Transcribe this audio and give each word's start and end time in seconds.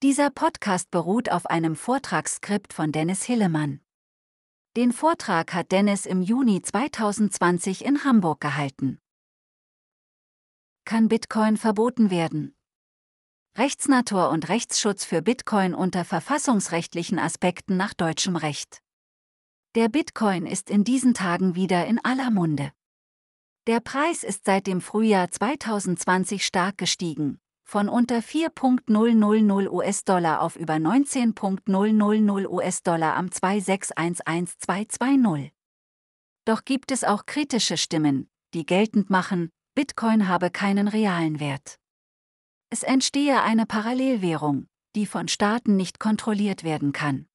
Dieser 0.00 0.30
Podcast 0.30 0.92
beruht 0.92 1.28
auf 1.28 1.46
einem 1.46 1.74
Vortragsskript 1.74 2.72
von 2.72 2.92
Dennis 2.92 3.24
Hillemann. 3.24 3.80
Den 4.76 4.92
Vortrag 4.92 5.52
hat 5.52 5.72
Dennis 5.72 6.06
im 6.06 6.22
Juni 6.22 6.62
2020 6.62 7.84
in 7.84 8.04
Hamburg 8.04 8.40
gehalten. 8.40 9.00
Kann 10.84 11.08
Bitcoin 11.08 11.56
verboten 11.56 12.12
werden? 12.12 12.54
Rechtsnatur 13.56 14.30
und 14.30 14.48
Rechtsschutz 14.48 15.04
für 15.04 15.20
Bitcoin 15.20 15.74
unter 15.74 16.04
verfassungsrechtlichen 16.04 17.18
Aspekten 17.18 17.76
nach 17.76 17.92
deutschem 17.92 18.36
Recht. 18.36 18.80
Der 19.74 19.88
Bitcoin 19.88 20.46
ist 20.46 20.70
in 20.70 20.84
diesen 20.84 21.12
Tagen 21.12 21.56
wieder 21.56 21.88
in 21.88 21.98
aller 22.04 22.30
Munde. 22.30 22.70
Der 23.66 23.80
Preis 23.80 24.22
ist 24.22 24.44
seit 24.44 24.68
dem 24.68 24.80
Frühjahr 24.80 25.28
2020 25.28 26.46
stark 26.46 26.78
gestiegen, 26.78 27.40
von 27.68 27.88
unter 27.90 28.20
4.000 28.20 29.68
US-Dollar 29.68 30.40
auf 30.40 30.56
über 30.56 30.76
19.000 30.76 32.48
US-Dollar 32.48 33.14
am 33.14 33.26
2611220. 33.26 35.50
Doch 36.46 36.64
gibt 36.64 36.90
es 36.90 37.04
auch 37.04 37.26
kritische 37.26 37.76
Stimmen, 37.76 38.30
die 38.54 38.64
geltend 38.64 39.10
machen, 39.10 39.50
Bitcoin 39.74 40.28
habe 40.28 40.50
keinen 40.50 40.88
realen 40.88 41.40
Wert. 41.40 41.76
Es 42.70 42.82
entstehe 42.82 43.42
eine 43.42 43.66
Parallelwährung, 43.66 44.66
die 44.96 45.04
von 45.04 45.28
Staaten 45.28 45.76
nicht 45.76 46.00
kontrolliert 46.00 46.64
werden 46.64 46.92
kann. 46.92 47.26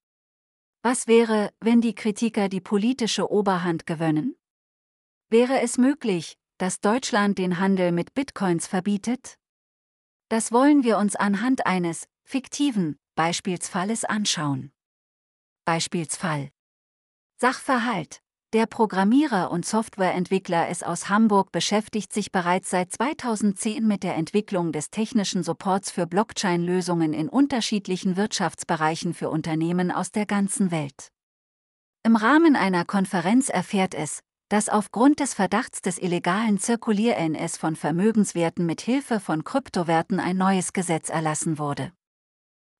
Was 0.81 1.05
wäre, 1.05 1.51
wenn 1.59 1.79
die 1.79 1.93
Kritiker 1.93 2.49
die 2.49 2.59
politische 2.59 3.31
Oberhand 3.31 3.85
gewönnen? 3.85 4.35
Wäre 5.29 5.61
es 5.61 5.77
möglich, 5.77 6.39
dass 6.57 6.79
Deutschland 6.79 7.37
den 7.37 7.59
Handel 7.59 7.91
mit 7.91 8.15
Bitcoins 8.15 8.65
verbietet? 8.65 9.37
Das 10.33 10.51
wollen 10.51 10.83
wir 10.83 10.97
uns 10.97 11.15
anhand 11.15 11.67
eines 11.67 12.07
fiktiven 12.23 12.97
Beispielsfalles 13.13 14.03
anschauen. 14.03 14.71
Beispielsfall 15.63 16.49
Sachverhalt 17.39 18.19
Der 18.51 18.65
Programmierer 18.65 19.51
und 19.51 19.63
Softwareentwickler 19.63 20.69
S 20.69 20.81
aus 20.81 21.07
Hamburg 21.07 21.51
beschäftigt 21.51 22.11
sich 22.11 22.31
bereits 22.31 22.71
seit 22.71 22.91
2010 22.91 23.85
mit 23.85 24.01
der 24.01 24.15
Entwicklung 24.15 24.71
des 24.71 24.89
technischen 24.89 25.43
Supports 25.43 25.91
für 25.91 26.07
Blockchain-Lösungen 26.07 27.13
in 27.13 27.29
unterschiedlichen 27.29 28.17
Wirtschaftsbereichen 28.17 29.13
für 29.13 29.29
Unternehmen 29.29 29.91
aus 29.91 30.09
der 30.09 30.25
ganzen 30.25 30.71
Welt. 30.71 31.09
Im 32.01 32.15
Rahmen 32.15 32.55
einer 32.55 32.85
Konferenz 32.85 33.49
erfährt 33.49 33.93
es, 33.93 34.21
dass 34.53 34.69
aufgrund 34.69 35.19
des 35.19 35.33
Verdachts 35.33 35.81
des 35.81 35.97
illegalen 35.97 36.59
Zirkulier-NS 36.59 37.57
von 37.57 37.75
Vermögenswerten 37.75 38.67
mit 38.67 38.81
Hilfe 38.81 39.19
von 39.19 39.43
Kryptowerten 39.43 40.19
ein 40.19 40.37
neues 40.37 40.73
Gesetz 40.73 41.09
erlassen 41.09 41.57
wurde. 41.57 41.91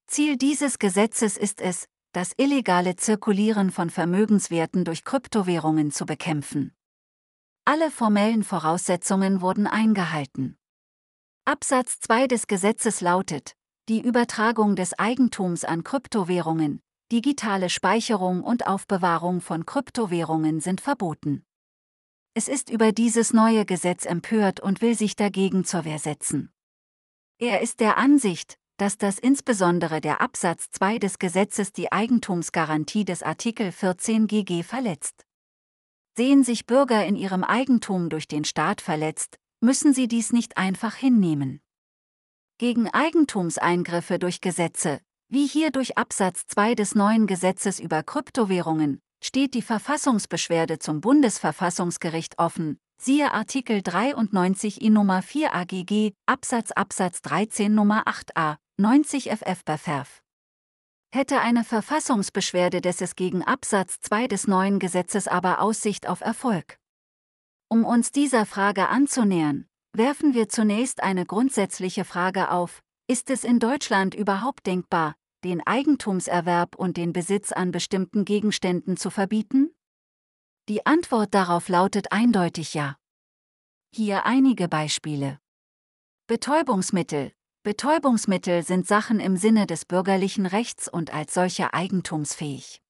Ziel 0.05 0.37
dieses 0.37 0.77
Gesetzes 0.77 1.35
ist 1.35 1.61
es, 1.61 1.87
das 2.11 2.33
illegale 2.37 2.95
Zirkulieren 2.95 3.71
von 3.71 3.89
Vermögenswerten 3.89 4.85
durch 4.85 5.03
Kryptowährungen 5.03 5.89
zu 5.91 6.05
bekämpfen. 6.05 6.75
Alle 7.65 7.89
formellen 7.89 8.43
Voraussetzungen 8.43 9.41
wurden 9.41 9.65
eingehalten. 9.65 10.59
Absatz 11.43 11.99
2 12.01 12.27
des 12.27 12.45
Gesetzes 12.45 13.01
lautet, 13.01 13.55
die 13.89 13.99
Übertragung 13.99 14.75
des 14.75 14.93
Eigentums 14.99 15.65
an 15.65 15.83
Kryptowährungen, 15.83 16.81
digitale 17.11 17.71
Speicherung 17.71 18.43
und 18.43 18.67
Aufbewahrung 18.67 19.41
von 19.41 19.65
Kryptowährungen 19.65 20.59
sind 20.59 20.79
verboten. 20.79 21.43
Es 22.35 22.47
ist 22.47 22.71
über 22.71 22.91
dieses 22.91 23.31
neue 23.31 23.63
Gesetz 23.63 24.05
empört 24.05 24.59
und 24.59 24.81
will 24.81 24.97
sich 24.97 25.15
dagegen 25.15 25.65
zur 25.65 25.85
Wehr 25.85 25.99
setzen. 25.99 26.51
Er 27.37 27.61
ist 27.61 27.79
der 27.79 27.97
Ansicht, 27.97 28.57
dass 28.77 28.97
das 28.97 29.19
insbesondere 29.19 30.01
der 30.01 30.19
Absatz 30.19 30.71
2 30.71 30.97
des 30.97 31.19
Gesetzes 31.19 31.73
die 31.73 31.91
Eigentumsgarantie 31.91 33.05
des 33.05 33.21
Artikel 33.21 33.71
14 33.71 34.25
GG 34.25 34.63
verletzt. 34.63 35.27
Sehen 36.17 36.43
sich 36.43 36.65
Bürger 36.65 37.05
in 37.05 37.15
ihrem 37.15 37.43
Eigentum 37.43 38.09
durch 38.09 38.27
den 38.27 38.45
Staat 38.45 38.81
verletzt, 38.81 39.37
müssen 39.61 39.93
sie 39.93 40.07
dies 40.07 40.33
nicht 40.33 40.57
einfach 40.57 40.95
hinnehmen. 40.95 41.61
Gegen 42.57 42.87
Eigentumseingriffe 42.87 44.17
durch 44.17 44.41
Gesetze, 44.41 45.01
wie 45.29 45.45
hier 45.45 45.69
durch 45.69 45.99
Absatz 45.99 46.47
2 46.47 46.73
des 46.73 46.95
neuen 46.95 47.27
Gesetzes 47.27 47.79
über 47.79 48.01
Kryptowährungen, 48.01 49.02
steht 49.23 49.53
die 49.53 49.61
Verfassungsbeschwerde 49.61 50.79
zum 50.79 50.99
Bundesverfassungsgericht 50.99 52.39
offen, 52.39 52.77
siehe 52.97 53.31
Artikel 53.31 53.81
93 53.81 54.81
I 54.81 54.89
Nummer 54.89 55.21
4 55.21 55.55
AGG, 55.55 56.11
Absatz 56.25 56.71
Absatz 56.71 57.21
13 57.21 57.73
Nummer 57.73 58.05
8a, 58.05 58.57
90 58.77 59.31
FF 59.31 59.63
Beferf. 59.63 60.21
Hätte 61.13 61.39
eine 61.39 61.63
Verfassungsbeschwerde 61.63 62.81
des 62.81 62.99
es 62.99 63.15
gegen 63.15 63.43
Absatz 63.43 64.01
2 64.01 64.27
des 64.27 64.47
neuen 64.47 64.79
Gesetzes 64.79 65.27
aber 65.27 65.61
Aussicht 65.61 66.09
auf 66.09 66.21
Erfolg. 66.21 66.79
Um 67.69 67.85
uns 67.85 68.11
dieser 68.11 68.45
Frage 68.45 68.89
anzunähern, 68.89 69.67
werfen 69.93 70.33
wir 70.33 70.49
zunächst 70.49 71.01
eine 71.01 71.25
grundsätzliche 71.25 72.03
Frage 72.03 72.51
auf, 72.51 72.81
ist 73.07 73.29
es 73.29 73.43
in 73.43 73.59
Deutschland 73.59 74.15
überhaupt 74.15 74.65
denkbar, 74.65 75.15
den 75.43 75.65
Eigentumserwerb 75.65 76.75
und 76.75 76.97
den 76.97 77.13
Besitz 77.13 77.51
an 77.51 77.71
bestimmten 77.71 78.25
Gegenständen 78.25 78.97
zu 78.97 79.09
verbieten? 79.09 79.73
Die 80.69 80.85
Antwort 80.85 81.33
darauf 81.33 81.67
lautet 81.69 82.11
eindeutig 82.11 82.73
ja. 82.73 82.97
Hier 83.93 84.25
einige 84.25 84.67
Beispiele. 84.67 85.39
Betäubungsmittel. 86.27 87.33
Betäubungsmittel 87.63 88.63
sind 88.63 88.87
Sachen 88.87 89.19
im 89.19 89.37
Sinne 89.37 89.67
des 89.67 89.85
bürgerlichen 89.85 90.45
Rechts 90.45 90.87
und 90.87 91.13
als 91.13 91.33
solche 91.33 91.73
eigentumsfähig. 91.73 92.81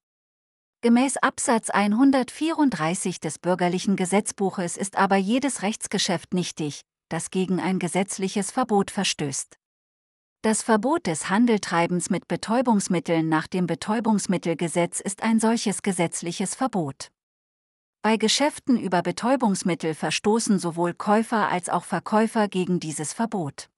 Gemäß 0.81 1.17
Absatz 1.17 1.69
134 1.69 3.19
des 3.19 3.39
bürgerlichen 3.39 3.95
Gesetzbuches 3.95 4.77
ist 4.77 4.97
aber 4.97 5.15
jedes 5.15 5.61
Rechtsgeschäft 5.61 6.33
nichtig, 6.33 6.81
das 7.09 7.31
gegen 7.31 7.59
ein 7.59 7.79
gesetzliches 7.79 8.51
Verbot 8.51 8.91
verstößt. 8.91 9.57
Das 10.45 10.61
Verbot 10.61 11.07
des 11.07 11.29
Handeltreibens 11.29 12.09
mit 12.09 12.27
Betäubungsmitteln 12.27 13.29
nach 13.29 13.47
dem 13.47 13.65
Betäubungsmittelgesetz 13.65 14.99
ist 14.99 15.23
ein 15.23 15.39
solches 15.39 15.83
gesetzliches 15.83 16.53
Verbot. 16.53 17.11
Bei 18.01 18.17
Geschäften 18.17 18.77
über 18.77 19.01
Betäubungsmittel 19.03 19.93
verstoßen 19.93 20.59
sowohl 20.59 20.95
Käufer 20.95 21.47
als 21.47 21.69
auch 21.69 21.85
Verkäufer 21.85 22.49
gegen 22.49 22.81
dieses 22.81 23.13
Verbot. 23.13 23.69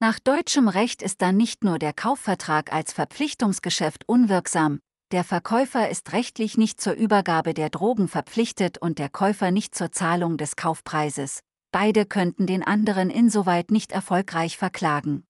Nach 0.00 0.18
deutschem 0.18 0.66
Recht 0.66 1.02
ist 1.02 1.22
dann 1.22 1.36
nicht 1.36 1.62
nur 1.62 1.78
der 1.78 1.92
Kaufvertrag 1.92 2.72
als 2.72 2.92
Verpflichtungsgeschäft 2.92 4.08
unwirksam, 4.08 4.80
der 5.12 5.22
Verkäufer 5.22 5.88
ist 5.88 6.12
rechtlich 6.12 6.58
nicht 6.58 6.80
zur 6.80 6.94
Übergabe 6.94 7.54
der 7.54 7.70
Drogen 7.70 8.08
verpflichtet 8.08 8.78
und 8.78 8.98
der 8.98 9.08
Käufer 9.08 9.52
nicht 9.52 9.76
zur 9.76 9.92
Zahlung 9.92 10.36
des 10.36 10.56
Kaufpreises. 10.56 11.44
Beide 11.70 12.06
könnten 12.06 12.48
den 12.48 12.64
anderen 12.64 13.08
insoweit 13.08 13.70
nicht 13.70 13.92
erfolgreich 13.92 14.58
verklagen. 14.58 15.22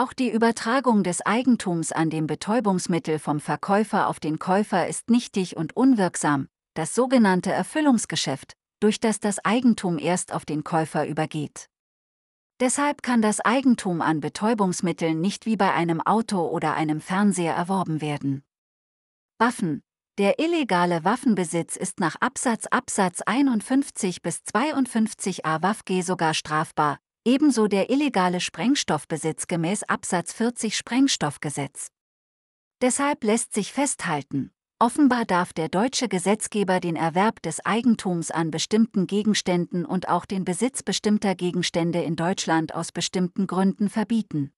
Auch 0.00 0.14
die 0.14 0.30
Übertragung 0.32 1.02
des 1.02 1.20
Eigentums 1.26 1.92
an 1.92 2.08
dem 2.08 2.26
Betäubungsmittel 2.26 3.18
vom 3.18 3.38
Verkäufer 3.38 4.08
auf 4.08 4.18
den 4.18 4.38
Käufer 4.38 4.88
ist 4.88 5.10
nichtig 5.10 5.58
und 5.58 5.76
unwirksam, 5.76 6.48
das 6.72 6.94
sogenannte 6.94 7.52
Erfüllungsgeschäft, 7.52 8.54
durch 8.80 8.98
das 8.98 9.20
das 9.20 9.44
Eigentum 9.44 9.98
erst 9.98 10.32
auf 10.32 10.46
den 10.46 10.64
Käufer 10.64 11.06
übergeht. 11.06 11.66
Deshalb 12.60 13.02
kann 13.02 13.20
das 13.20 13.40
Eigentum 13.40 14.00
an 14.00 14.20
Betäubungsmitteln 14.20 15.20
nicht 15.20 15.44
wie 15.44 15.58
bei 15.58 15.70
einem 15.74 16.00
Auto 16.00 16.48
oder 16.48 16.72
einem 16.72 17.02
Fernseher 17.02 17.54
erworben 17.54 18.00
werden. 18.00 18.42
Waffen. 19.36 19.82
Der 20.16 20.38
illegale 20.38 21.04
Waffenbesitz 21.04 21.76
ist 21.76 22.00
nach 22.00 22.16
Absatz 22.20 22.64
Absatz 22.70 23.20
51 23.20 24.22
bis 24.22 24.38
52a 24.50 25.62
WaffG 25.62 26.00
sogar 26.00 26.32
strafbar, 26.32 27.00
ebenso 27.24 27.66
der 27.66 27.90
illegale 27.90 28.40
Sprengstoffbesitz 28.40 29.46
gemäß 29.46 29.82
Absatz 29.84 30.32
40 30.32 30.76
Sprengstoffgesetz. 30.76 31.88
Deshalb 32.80 33.24
lässt 33.24 33.52
sich 33.52 33.72
festhalten, 33.72 34.52
offenbar 34.78 35.26
darf 35.26 35.52
der 35.52 35.68
deutsche 35.68 36.08
Gesetzgeber 36.08 36.80
den 36.80 36.96
Erwerb 36.96 37.42
des 37.42 37.64
Eigentums 37.64 38.30
an 38.30 38.50
bestimmten 38.50 39.06
Gegenständen 39.06 39.84
und 39.84 40.08
auch 40.08 40.24
den 40.24 40.44
Besitz 40.44 40.82
bestimmter 40.82 41.34
Gegenstände 41.34 42.02
in 42.02 42.16
Deutschland 42.16 42.74
aus 42.74 42.90
bestimmten 42.90 43.46
Gründen 43.46 43.90
verbieten. 43.90 44.52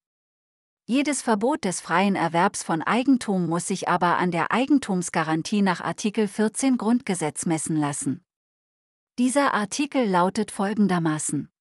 Jedes 0.84 1.22
Verbot 1.22 1.64
des 1.64 1.80
freien 1.80 2.16
Erwerbs 2.16 2.62
von 2.62 2.82
Eigentum 2.82 3.48
muss 3.48 3.68
sich 3.68 3.88
aber 3.88 4.18
an 4.18 4.30
der 4.32 4.50
Eigentumsgarantie 4.50 5.62
nach 5.62 5.80
Artikel 5.80 6.26
14 6.26 6.76
Grundgesetz 6.76 7.46
messen 7.46 7.76
lassen. 7.76 8.24
Dieser 9.18 9.54
Artikel 9.54 10.08
lautet 10.08 10.50
folgendermaßen. 10.50 11.51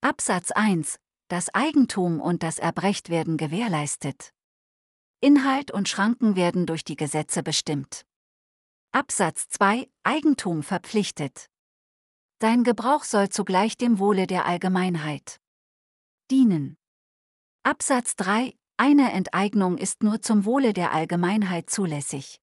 Absatz 0.00 0.52
1. 0.52 1.00
Das 1.26 1.52
Eigentum 1.54 2.20
und 2.20 2.44
das 2.44 2.60
Erbrecht 2.60 3.10
werden 3.10 3.36
gewährleistet. 3.36 4.32
Inhalt 5.20 5.72
und 5.72 5.88
Schranken 5.88 6.36
werden 6.36 6.66
durch 6.66 6.84
die 6.84 6.94
Gesetze 6.94 7.42
bestimmt. 7.42 8.06
Absatz 8.92 9.48
2. 9.48 9.90
Eigentum 10.04 10.62
verpflichtet. 10.62 11.50
Sein 12.40 12.62
Gebrauch 12.62 13.02
soll 13.02 13.28
zugleich 13.30 13.76
dem 13.76 13.98
Wohle 13.98 14.28
der 14.28 14.46
Allgemeinheit 14.46 15.40
dienen. 16.30 16.76
Absatz 17.64 18.14
3. 18.14 18.54
Eine 18.76 19.10
Enteignung 19.10 19.78
ist 19.78 20.04
nur 20.04 20.22
zum 20.22 20.44
Wohle 20.44 20.74
der 20.74 20.92
Allgemeinheit 20.92 21.70
zulässig. 21.70 22.40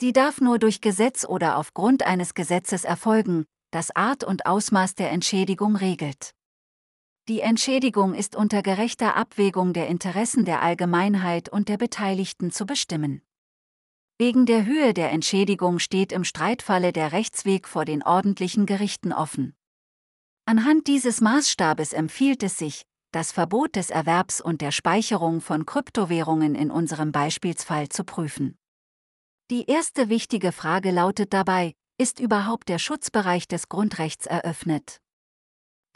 Sie 0.00 0.12
darf 0.12 0.40
nur 0.40 0.58
durch 0.58 0.80
Gesetz 0.80 1.24
oder 1.24 1.58
aufgrund 1.58 2.02
eines 2.02 2.34
Gesetzes 2.34 2.82
erfolgen, 2.82 3.46
das 3.70 3.94
Art 3.94 4.24
und 4.24 4.46
Ausmaß 4.46 4.96
der 4.96 5.12
Entschädigung 5.12 5.76
regelt. 5.76 6.35
Die 7.28 7.40
Entschädigung 7.40 8.14
ist 8.14 8.36
unter 8.36 8.62
gerechter 8.62 9.16
Abwägung 9.16 9.72
der 9.72 9.88
Interessen 9.88 10.44
der 10.44 10.62
Allgemeinheit 10.62 11.48
und 11.48 11.68
der 11.68 11.76
Beteiligten 11.76 12.52
zu 12.52 12.66
bestimmen. 12.66 13.20
Wegen 14.16 14.46
der 14.46 14.64
Höhe 14.64 14.94
der 14.94 15.10
Entschädigung 15.10 15.80
steht 15.80 16.12
im 16.12 16.22
Streitfalle 16.22 16.92
der 16.92 17.10
Rechtsweg 17.10 17.66
vor 17.66 17.84
den 17.84 18.04
ordentlichen 18.04 18.64
Gerichten 18.64 19.12
offen. 19.12 19.56
Anhand 20.44 20.86
dieses 20.86 21.20
Maßstabes 21.20 21.92
empfiehlt 21.92 22.44
es 22.44 22.58
sich, 22.58 22.86
das 23.10 23.32
Verbot 23.32 23.74
des 23.74 23.90
Erwerbs 23.90 24.40
und 24.40 24.60
der 24.60 24.70
Speicherung 24.70 25.40
von 25.40 25.66
Kryptowährungen 25.66 26.54
in 26.54 26.70
unserem 26.70 27.10
Beispielsfall 27.10 27.88
zu 27.88 28.04
prüfen. 28.04 28.56
Die 29.50 29.64
erste 29.66 30.08
wichtige 30.08 30.52
Frage 30.52 30.92
lautet 30.92 31.32
dabei, 31.32 31.74
ist 31.98 32.20
überhaupt 32.20 32.68
der 32.68 32.78
Schutzbereich 32.78 33.48
des 33.48 33.68
Grundrechts 33.68 34.26
eröffnet? 34.26 35.00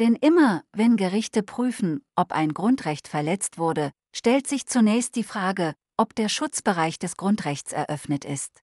Denn 0.01 0.15
immer, 0.15 0.65
wenn 0.73 0.97
Gerichte 0.97 1.43
prüfen, 1.43 2.03
ob 2.17 2.33
ein 2.33 2.55
Grundrecht 2.55 3.07
verletzt 3.07 3.59
wurde, 3.59 3.93
stellt 4.17 4.47
sich 4.47 4.67
zunächst 4.67 5.15
die 5.15 5.25
Frage, 5.25 5.75
ob 5.99 6.15
der 6.15 6.31
Schutzbereich 6.31 6.99
des 6.99 7.19
Grundrechts 7.19 7.73
eröffnet 7.73 8.25
ist. 8.25 8.63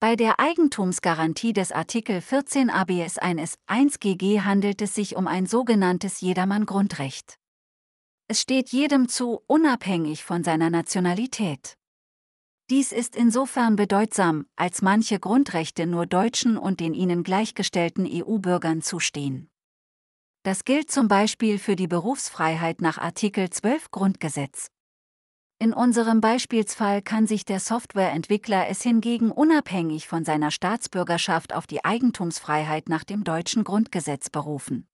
Bei 0.00 0.16
der 0.16 0.40
Eigentumsgarantie 0.40 1.52
des 1.52 1.70
Artikel 1.70 2.22
14 2.22 2.70
ABS 2.70 3.18
1 3.18 3.56
1 3.66 4.00
GG 4.00 4.40
handelt 4.40 4.80
es 4.80 4.94
sich 4.94 5.16
um 5.16 5.26
ein 5.26 5.44
sogenanntes 5.44 6.22
Jedermann-Grundrecht. 6.22 7.36
Es 8.26 8.40
steht 8.40 8.70
jedem 8.70 9.08
zu, 9.10 9.42
unabhängig 9.48 10.24
von 10.24 10.44
seiner 10.44 10.70
Nationalität. 10.70 11.76
Dies 12.70 12.92
ist 12.92 13.16
insofern 13.16 13.76
bedeutsam, 13.76 14.46
als 14.56 14.80
manche 14.80 15.18
Grundrechte 15.18 15.86
nur 15.86 16.06
Deutschen 16.06 16.56
und 16.56 16.80
den 16.80 16.94
ihnen 16.94 17.22
gleichgestellten 17.22 18.08
EU-Bürgern 18.10 18.80
zustehen. 18.80 19.50
Das 20.48 20.64
gilt 20.64 20.90
zum 20.90 21.08
Beispiel 21.08 21.58
für 21.58 21.76
die 21.76 21.88
Berufsfreiheit 21.88 22.80
nach 22.80 22.96
Artikel 22.96 23.50
12 23.50 23.90
Grundgesetz. 23.90 24.70
In 25.58 25.74
unserem 25.74 26.22
Beispielsfall 26.22 27.02
kann 27.02 27.26
sich 27.26 27.44
der 27.44 27.60
Softwareentwickler 27.60 28.66
es 28.70 28.80
hingegen 28.80 29.30
unabhängig 29.30 30.08
von 30.08 30.24
seiner 30.24 30.50
Staatsbürgerschaft 30.50 31.52
auf 31.52 31.66
die 31.66 31.84
Eigentumsfreiheit 31.84 32.88
nach 32.88 33.04
dem 33.04 33.24
deutschen 33.24 33.62
Grundgesetz 33.62 34.30
berufen. 34.30 34.88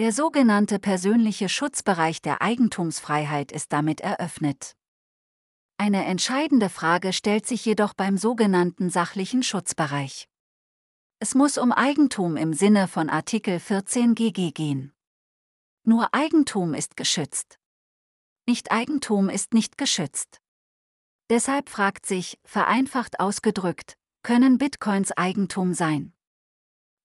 Der 0.00 0.10
sogenannte 0.10 0.80
persönliche 0.80 1.48
Schutzbereich 1.48 2.20
der 2.20 2.42
Eigentumsfreiheit 2.42 3.52
ist 3.52 3.72
damit 3.72 4.00
eröffnet. 4.00 4.74
Eine 5.78 6.06
entscheidende 6.06 6.70
Frage 6.70 7.12
stellt 7.12 7.46
sich 7.46 7.64
jedoch 7.64 7.94
beim 7.94 8.18
sogenannten 8.18 8.90
sachlichen 8.90 9.44
Schutzbereich. 9.44 10.26
Es 11.18 11.34
muss 11.34 11.56
um 11.56 11.72
Eigentum 11.72 12.36
im 12.36 12.52
Sinne 12.52 12.88
von 12.88 13.08
Artikel 13.08 13.58
14 13.58 14.14
GG 14.14 14.50
gehen. 14.50 14.92
Nur 15.82 16.12
Eigentum 16.12 16.74
ist 16.74 16.94
geschützt. 16.94 17.58
Nicht 18.46 18.70
Eigentum 18.70 19.30
ist 19.30 19.54
nicht 19.54 19.78
geschützt. 19.78 20.42
Deshalb 21.30 21.70
fragt 21.70 22.04
sich, 22.04 22.38
vereinfacht 22.44 23.18
ausgedrückt, 23.18 23.96
können 24.22 24.58
Bitcoins 24.58 25.10
Eigentum 25.12 25.72
sein? 25.72 26.12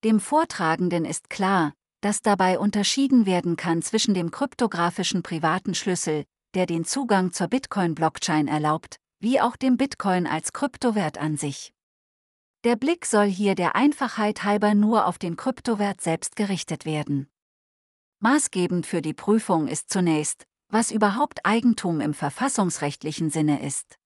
Dem 0.04 0.20
Vortragenden 0.20 1.06
ist 1.06 1.30
klar, 1.30 1.74
dass 2.02 2.22
dabei 2.22 2.60
unterschieden 2.60 3.26
werden 3.26 3.56
kann 3.56 3.82
zwischen 3.82 4.14
dem 4.14 4.30
kryptografischen 4.30 5.24
privaten 5.24 5.74
Schlüssel, 5.74 6.26
der 6.54 6.66
den 6.66 6.84
Zugang 6.84 7.32
zur 7.32 7.48
Bitcoin-Blockchain 7.48 8.50
erlaubt, 8.50 8.98
wie 9.22 9.40
auch 9.40 9.56
dem 9.56 9.78
Bitcoin 9.78 10.28
als 10.28 10.52
Kryptowert 10.52 11.18
an 11.18 11.38
sich. 11.38 11.72
Der 12.64 12.76
Blick 12.76 13.08
soll 13.08 13.26
hier 13.26 13.56
der 13.56 13.76
Einfachheit 13.76 14.44
halber 14.44 14.76
nur 14.76 15.08
auf 15.08 15.18
den 15.18 15.36
Kryptowert 15.36 16.00
selbst 16.00 16.36
gerichtet 16.36 16.86
werden. 16.86 17.28
Maßgebend 18.20 18.86
für 18.86 19.02
die 19.02 19.16
Prüfung 19.16 19.68
ist 19.68 19.90
zunächst, 19.90 20.46
was 20.70 20.92
überhaupt 20.92 21.44
Eigentum 21.44 22.02
im 22.02 22.14
verfassungsrechtlichen 22.14 23.32
Sinne 23.32 23.66
ist. 23.66 23.98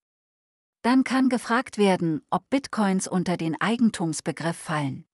Dann 0.84 1.04
kann 1.04 1.28
gefragt 1.28 1.78
werden, 1.78 2.22
ob 2.30 2.50
Bitcoins 2.50 3.10
unter 3.10 3.36
den 3.36 3.60
Eigentumsbegriff 3.60 4.56
fallen. 4.56 5.06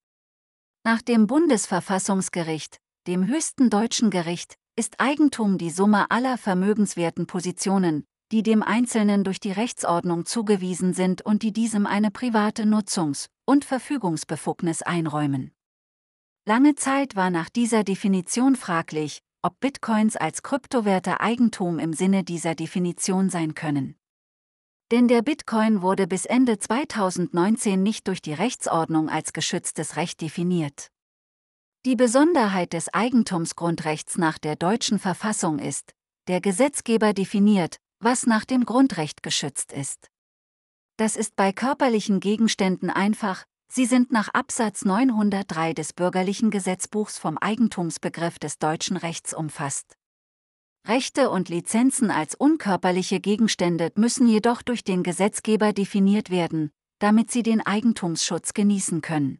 Nach 0.84 1.02
dem 1.02 1.26
Bundesverfassungsgericht, 1.26 2.78
dem 3.08 3.26
höchsten 3.26 3.72
deutschen 3.72 4.12
Gericht, 4.12 4.56
ist 4.76 5.00
Eigentum 5.00 5.58
die 5.58 5.72
Summe 5.72 6.12
aller 6.12 6.38
vermögenswerten 6.38 7.26
Positionen, 7.26 8.06
die 8.32 8.44
dem 8.44 8.64
Einzelnen 8.64 9.24
durch 9.24 9.40
die 9.40 9.52
Rechtsordnung 9.52 10.26
zugewiesen 10.26 10.94
sind 10.94 11.22
und 11.22 11.44
die 11.44 11.52
diesem 11.52 11.86
eine 11.86 12.12
private 12.12 12.64
Nutzungs- 12.64 13.28
und 13.46 13.66
Verfügungsbefugnis 13.66 14.82
einräumen. 14.82 15.52
Lange 16.46 16.76
Zeit 16.76 17.16
war 17.16 17.30
nach 17.30 17.50
dieser 17.50 17.84
Definition 17.84 18.56
fraglich, 18.56 19.22
ob 19.44 19.60
Bitcoins 19.60 20.16
als 20.16 20.44
Kryptowerte 20.44 21.20
Eigentum 21.20 21.78
im 21.78 21.94
Sinne 21.94 22.24
dieser 22.24 22.56
Definition 22.56 23.30
sein 23.30 23.54
können. 23.54 23.96
Denn 24.92 25.08
der 25.08 25.22
Bitcoin 25.22 25.82
wurde 25.82 26.08
bis 26.08 26.26
Ende 26.26 26.60
2019 26.60 27.82
nicht 27.82 28.08
durch 28.08 28.22
die 28.22 28.34
Rechtsordnung 28.34 29.10
als 29.10 29.34
geschütztes 29.34 29.96
Recht 29.96 30.22
definiert. 30.22 30.88
Die 31.86 31.96
Besonderheit 31.96 32.74
des 32.74 32.94
Eigentumsgrundrechts 32.94 34.18
nach 34.18 34.38
der 34.38 34.56
deutschen 34.56 35.00
Verfassung 35.00 35.60
ist, 35.60 35.94
der 36.28 36.42
Gesetzgeber 36.42 37.14
definiert, 37.14 37.78
was 38.02 38.26
nach 38.26 38.46
dem 38.46 38.66
Grundrecht 38.66 39.24
geschützt 39.24 39.72
ist. 39.72 40.10
Das 40.98 41.16
ist 41.16 41.36
bei 41.36 41.52
körperlichen 41.52 42.20
Gegenständen 42.20 42.90
einfach, 42.90 43.46
sie 43.72 43.86
sind 43.86 44.12
nach 44.12 44.30
Absatz 44.30 44.84
903 44.86 45.74
des 45.74 45.94
bürgerlichen 45.94 46.52
Gesetzbuchs 46.52 47.18
vom 47.18 47.38
Eigentumsbegriff 47.38 48.40
des 48.40 48.60
deutschen 48.60 48.98
Rechts 48.98 49.34
umfasst. 49.34 49.98
Rechte 50.88 51.30
und 51.30 51.50
Lizenzen 51.50 52.10
als 52.10 52.34
unkörperliche 52.34 53.20
Gegenstände 53.20 53.92
müssen 53.96 54.28
jedoch 54.28 54.64
durch 54.64 54.84
den 54.84 55.04
Gesetzgeber 55.04 55.74
definiert 55.74 56.32
werden, 56.32 56.72
damit 57.00 57.32
sie 57.32 57.44
den 57.44 57.66
Eigentumsschutz 57.66 58.54
genießen 58.54 59.02
können. 59.02 59.40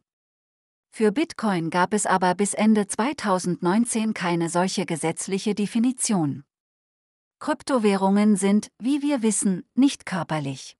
Für 0.90 1.10
Bitcoin 1.10 1.70
gab 1.70 1.94
es 1.94 2.06
aber 2.06 2.34
bis 2.34 2.54
Ende 2.54 2.86
2019 2.86 4.14
keine 4.14 4.48
solche 4.48 4.86
gesetzliche 4.86 5.54
Definition. 5.54 6.44
Kryptowährungen 7.42 8.36
sind, 8.36 8.70
wie 8.78 9.02
wir 9.02 9.20
wissen, 9.20 9.68
nicht 9.74 10.06
körperlich. 10.06 10.76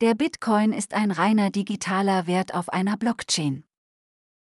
Der 0.00 0.14
Bitcoin 0.14 0.72
ist 0.72 0.94
ein 0.94 1.10
reiner 1.10 1.50
digitaler 1.50 2.28
Wert 2.28 2.54
auf 2.54 2.68
einer 2.68 2.96
Blockchain. 2.96 3.64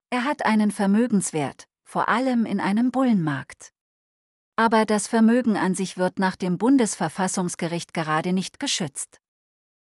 Er 0.09 0.23
hat 0.23 0.47
einen 0.47 0.71
Vermögenswert, 0.71 1.66
vor 1.83 2.09
allem 2.09 2.47
in 2.47 2.61
einem 2.61 2.92
Bullenmarkt. 2.92 3.73
Aber 4.54 4.85
das 4.87 5.09
Vermögen 5.09 5.56
an 5.56 5.75
sich 5.75 5.99
wird 5.99 6.21
nach 6.21 6.37
dem 6.37 6.59
Bundesverfassungsgericht 6.59 7.92
gerade 7.92 8.33
nicht 8.33 8.61
geschützt. 8.61 9.21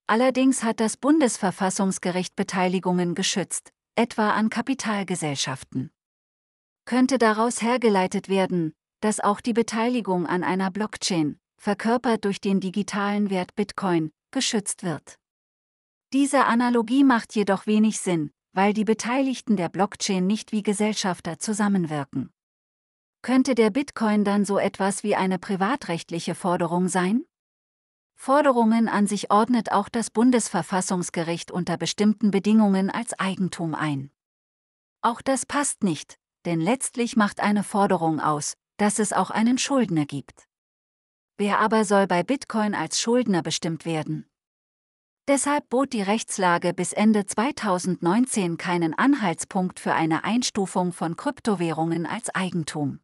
Allerdings 0.08 0.64
hat 0.64 0.80
das 0.80 0.96
Bundesverfassungsgericht 0.96 2.38
Beteiligungen 2.38 3.16
geschützt, 3.16 3.74
etwa 3.96 4.32
an 4.32 4.50
Kapitalgesellschaften. 4.50 5.92
Könnte 6.86 7.18
daraus 7.18 7.62
hergeleitet 7.62 8.30
werden, 8.30 8.77
dass 9.02 9.20
auch 9.20 9.42
die 9.42 9.54
Beteiligung 9.54 10.26
an 10.26 10.44
einer 10.44 10.72
Blockchain, 10.72 11.40
verkörpert 11.58 12.26
durch 12.26 12.42
den 12.42 12.60
digitalen 12.60 13.30
Wert 13.30 13.56
Bitcoin, 13.56 14.12
geschützt 14.32 14.84
wird. 14.84 15.18
Diese 16.14 16.46
Analogie 16.46 17.04
macht 17.04 17.36
jedoch 17.36 17.68
wenig 17.68 18.00
Sinn, 18.00 18.32
weil 18.54 18.74
die 18.74 18.86
Beteiligten 18.86 19.58
der 19.58 19.70
Blockchain 19.70 20.26
nicht 20.26 20.52
wie 20.52 20.64
Gesellschafter 20.64 21.38
zusammenwirken. 21.38 22.32
Könnte 23.22 23.56
der 23.56 23.72
Bitcoin 23.72 24.24
dann 24.24 24.46
so 24.46 24.58
etwas 24.58 25.04
wie 25.04 25.16
eine 25.16 25.38
privatrechtliche 25.38 26.34
Forderung 26.34 26.88
sein? 26.88 27.26
Forderungen 28.16 28.88
an 28.88 29.06
sich 29.06 29.32
ordnet 29.32 29.72
auch 29.72 29.90
das 29.90 30.10
Bundesverfassungsgericht 30.10 31.52
unter 31.52 31.78
bestimmten 31.78 32.32
Bedingungen 32.32 32.90
als 32.90 33.14
Eigentum 33.20 33.76
ein. 33.76 34.12
Auch 35.02 35.22
das 35.22 35.46
passt 35.46 35.84
nicht, 35.84 36.18
denn 36.46 36.60
letztlich 36.60 37.16
macht 37.16 37.40
eine 37.40 37.64
Forderung 37.64 38.20
aus, 38.20 38.56
dass 38.78 39.00
es 39.00 39.14
auch 39.14 39.30
einen 39.30 39.58
Schuldner 39.58 40.06
gibt. 40.06 40.48
Wer 41.38 41.60
aber 41.60 41.86
soll 41.86 42.08
bei 42.08 42.24
Bitcoin 42.24 42.74
als 42.74 43.00
Schuldner 43.00 43.44
bestimmt 43.44 43.86
werden? 43.86 44.26
Deshalb 45.28 45.70
bot 45.70 45.92
die 45.92 46.02
Rechtslage 46.02 46.74
bis 46.74 46.94
Ende 46.94 47.26
2019 47.26 48.58
keinen 48.58 48.94
Anhaltspunkt 48.94 49.80
für 49.80 49.94
eine 49.94 50.24
Einstufung 50.24 50.94
von 50.94 51.18
Kryptowährungen 51.18 52.06
als 52.06 52.34
Eigentum. 52.34 53.02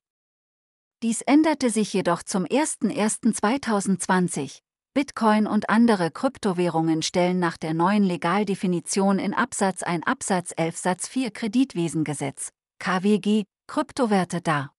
Dies 1.04 1.22
änderte 1.22 1.70
sich 1.70 1.92
jedoch 1.92 2.24
zum 2.24 2.46
01.01.2020. 2.46 4.60
Bitcoin 4.94 5.48
und 5.48 5.70
andere 5.70 6.12
Kryptowährungen 6.12 7.02
stellen 7.02 7.40
nach 7.40 7.58
der 7.58 7.74
neuen 7.74 8.04
Legaldefinition 8.04 9.20
in 9.20 9.34
Absatz 9.34 9.84
1 9.84 10.08
Absatz 10.08 10.54
11 10.56 10.78
Satz 10.78 11.10
4 11.10 11.32
Kreditwesengesetz 11.32 12.54
KWG 12.80 13.44
Kryptowerte 13.68 14.42
dar. 14.42 14.73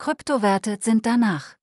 Kryptowerte 0.00 0.78
sind 0.80 1.06
danach 1.06 1.56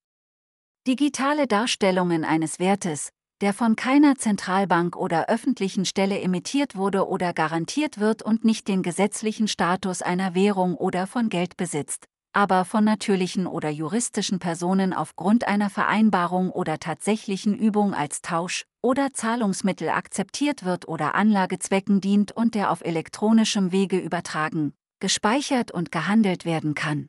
digitale 0.86 1.48
Darstellungen 1.48 2.26
eines 2.26 2.60
Wertes, 2.60 3.12
der 3.40 3.54
von 3.54 3.78
keiner 3.78 4.16
Zentralbank 4.16 4.98
oder 4.98 5.30
öffentlichen 5.30 5.86
Stelle 5.86 6.20
emittiert 6.20 6.76
wurde 6.76 7.08
oder 7.08 7.32
garantiert 7.32 7.98
wird 7.98 8.24
und 8.24 8.44
nicht 8.44 8.68
den 8.68 8.84
gesetzlichen 8.84 9.48
Status 9.48 10.02
einer 10.02 10.36
Währung 10.36 10.76
oder 10.76 11.08
von 11.08 11.30
Geld 11.30 11.56
besitzt, 11.56 12.08
aber 12.34 12.66
von 12.66 12.84
natürlichen 12.84 13.48
oder 13.48 13.70
juristischen 13.70 14.40
Personen 14.40 14.92
aufgrund 14.92 15.48
einer 15.48 15.70
Vereinbarung 15.70 16.50
oder 16.52 16.78
tatsächlichen 16.78 17.58
Übung 17.58 17.94
als 17.94 18.22
Tausch 18.22 18.66
oder 18.82 19.14
Zahlungsmittel 19.14 19.88
akzeptiert 19.88 20.66
wird 20.66 20.90
oder 20.90 21.16
Anlagezwecken 21.16 22.02
dient 22.02 22.34
und 22.34 22.54
der 22.54 22.70
auf 22.72 22.82
elektronischem 22.82 23.72
Wege 23.72 23.98
übertragen, 23.98 24.74
gespeichert 25.00 25.72
und 25.72 25.94
gehandelt 25.94 26.44
werden 26.44 26.76
kann. 26.76 27.08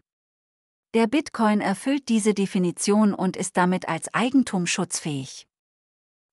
Der 0.96 1.06
Bitcoin 1.06 1.60
erfüllt 1.60 2.08
diese 2.08 2.32
Definition 2.32 3.12
und 3.12 3.36
ist 3.36 3.58
damit 3.58 3.86
als 3.86 4.14
Eigentum 4.14 4.66
schutzfähig. 4.66 5.46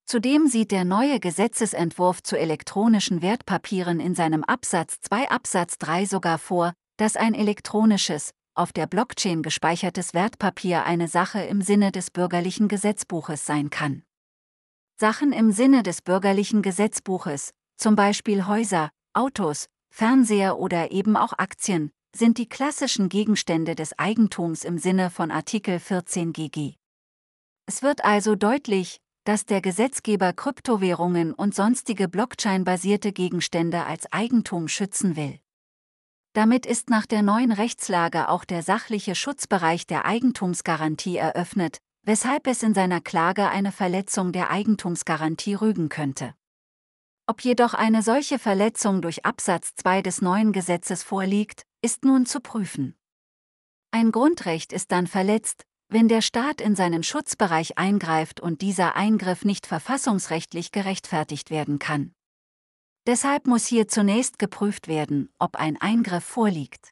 Zudem 0.06 0.48
sieht 0.48 0.72
der 0.72 0.86
neue 0.86 1.20
Gesetzesentwurf 1.20 2.24
zu 2.24 2.40
elektronischen 2.40 3.22
Wertpapieren 3.22 4.00
in 4.00 4.16
seinem 4.16 4.46
Absatz 4.46 5.02
2 5.02 5.30
Absatz 5.30 5.80
3 5.80 6.06
sogar 6.06 6.38
vor, 6.38 6.72
dass 6.96 7.18
ein 7.18 7.34
elektronisches, 7.34 8.32
auf 8.56 8.72
der 8.72 8.88
Blockchain 8.88 9.42
gespeichertes 9.42 10.14
Wertpapier 10.14 10.86
eine 10.86 11.10
Sache 11.10 11.42
im 11.42 11.62
Sinne 11.62 11.92
des 11.92 12.10
bürgerlichen 12.10 12.70
Gesetzbuches 12.70 13.46
sein 13.46 13.70
kann. 13.70 14.04
Sachen 14.96 15.34
im 15.34 15.52
Sinne 15.52 15.84
des 15.84 16.02
bürgerlichen 16.02 16.62
Gesetzbuches, 16.62 17.52
zum 17.76 17.98
Beispiel 17.98 18.48
Häuser, 18.48 18.92
Autos, 19.12 19.66
Fernseher 19.90 20.58
oder 20.58 20.92
eben 20.92 21.18
auch 21.18 21.34
Aktien, 21.34 21.92
sind 22.16 22.38
die 22.38 22.48
klassischen 22.48 23.10
Gegenstände 23.10 23.74
des 23.76 23.98
Eigentums 23.98 24.64
im 24.64 24.78
Sinne 24.78 25.10
von 25.10 25.32
Artikel 25.32 25.80
14 25.80 26.32
GG. 26.32 26.76
Es 27.66 27.82
wird 27.82 28.06
also 28.06 28.36
deutlich, 28.36 29.00
dass 29.24 29.46
der 29.46 29.62
Gesetzgeber 29.62 30.34
Kryptowährungen 30.34 31.34
und 31.34 31.56
sonstige 31.56 32.08
Blockchain-basierte 32.08 33.14
Gegenstände 33.14 33.86
als 33.86 34.12
Eigentum 34.12 34.68
schützen 34.68 35.16
will. 35.16 35.40
Damit 36.34 36.66
ist 36.66 36.90
nach 36.90 37.06
der 37.06 37.22
neuen 37.22 37.52
Rechtslage 37.52 38.30
auch 38.30 38.44
der 38.44 38.64
sachliche 38.64 39.16
Schutzbereich 39.16 39.88
der 39.88 40.06
Eigentumsgarantie 40.06 41.18
eröffnet, 41.18 41.78
weshalb 42.04 42.48
es 42.48 42.64
in 42.64 42.74
seiner 42.74 43.02
Klage 43.02 43.50
eine 43.50 43.72
Verletzung 43.72 44.32
der 44.34 44.50
Eigentumsgarantie 44.52 45.56
rügen 45.56 45.90
könnte. 45.90 46.36
Ob 47.26 47.42
jedoch 47.42 47.74
eine 47.74 48.02
solche 48.02 48.38
Verletzung 48.38 49.02
durch 49.02 49.26
Absatz 49.26 49.74
2 49.76 50.02
des 50.02 50.22
neuen 50.22 50.52
Gesetzes 50.52 51.04
vorliegt, 51.04 51.64
ist 51.84 52.06
nun 52.06 52.26
zu 52.26 52.40
prüfen. 52.40 52.96
Ein 53.92 54.12
Grundrecht 54.12 54.74
ist 54.74 54.92
dann 54.92 55.06
verletzt, 55.06 55.66
wenn 55.90 56.08
der 56.08 56.22
Staat 56.22 56.62
in 56.62 56.76
seinen 56.76 57.04
Schutzbereich 57.04 57.78
eingreift 57.78 58.40
und 58.40 58.62
dieser 58.62 58.96
Eingriff 58.96 59.46
nicht 59.46 59.68
verfassungsrechtlich 59.68 60.72
gerechtfertigt 60.72 61.52
werden 61.52 61.78
kann. 61.78 62.16
Deshalb 63.06 63.48
muss 63.48 63.68
hier 63.68 63.88
zunächst 63.88 64.40
geprüft 64.40 64.88
werden, 64.88 65.30
ob 65.38 65.58
ein 65.58 65.80
Eingriff 65.80 66.24
vorliegt. 66.24 66.90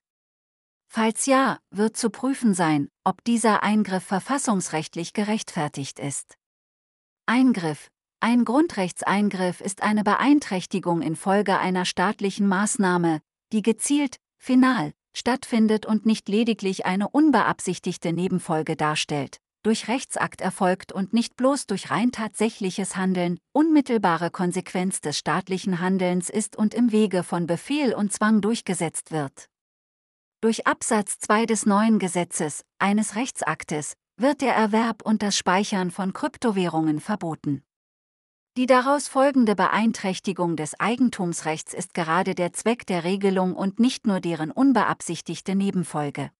Falls 0.90 1.26
ja, 1.26 1.60
wird 1.70 1.96
zu 1.96 2.10
prüfen 2.10 2.54
sein, 2.54 2.90
ob 3.06 3.24
dieser 3.24 3.64
Eingriff 3.64 4.04
verfassungsrechtlich 4.04 5.14
gerechtfertigt 5.14 6.00
ist. 6.00 6.36
Eingriff 7.26 7.90
Ein 8.20 8.44
Grundrechtseingriff 8.44 9.62
ist 9.62 9.84
eine 9.84 10.04
Beeinträchtigung 10.04 11.02
infolge 11.02 11.58
einer 11.58 11.86
staatlichen 11.86 12.46
Maßnahme, 12.46 13.22
die 13.54 13.62
gezielt, 13.62 14.18
final, 14.42 14.92
stattfindet 15.14 15.86
und 15.86 16.06
nicht 16.06 16.28
lediglich 16.28 16.86
eine 16.86 17.08
unbeabsichtigte 17.08 18.12
Nebenfolge 18.12 18.76
darstellt, 18.76 19.38
durch 19.62 19.88
Rechtsakt 19.88 20.42
erfolgt 20.42 20.92
und 20.92 21.14
nicht 21.14 21.36
bloß 21.36 21.68
durch 21.68 21.92
rein 21.92 22.12
tatsächliches 22.12 22.96
Handeln, 22.96 23.38
unmittelbare 23.54 24.32
Konsequenz 24.32 25.00
des 25.00 25.20
staatlichen 25.20 25.80
Handelns 25.80 26.30
ist 26.32 26.56
und 26.56 26.74
im 26.74 26.92
Wege 26.92 27.22
von 27.22 27.46
Befehl 27.46 27.94
und 27.94 28.12
Zwang 28.12 28.42
durchgesetzt 28.42 29.12
wird. 29.12 29.46
Durch 30.42 30.66
Absatz 30.66 31.20
2 31.20 31.46
des 31.46 31.68
neuen 31.68 32.00
Gesetzes, 32.00 32.64
eines 32.80 33.16
Rechtsaktes, 33.16 33.94
wird 34.18 34.42
der 34.42 34.56
Erwerb 34.56 35.04
und 35.04 35.22
das 35.22 35.38
Speichern 35.38 35.92
von 35.92 36.14
Kryptowährungen 36.14 37.00
verboten. 37.00 37.64
Die 38.58 38.66
daraus 38.66 39.08
folgende 39.08 39.56
Beeinträchtigung 39.56 40.58
des 40.58 40.78
Eigentumsrechts 40.78 41.74
ist 41.74 41.94
gerade 41.94 42.36
der 42.36 42.52
Zweck 42.52 42.86
der 42.86 43.06
Regelung 43.06 43.56
und 43.56 43.80
nicht 43.80 44.06
nur 44.06 44.20
deren 44.20 44.52
unbeabsichtigte 44.52 45.56
Nebenfolge. 45.56 46.32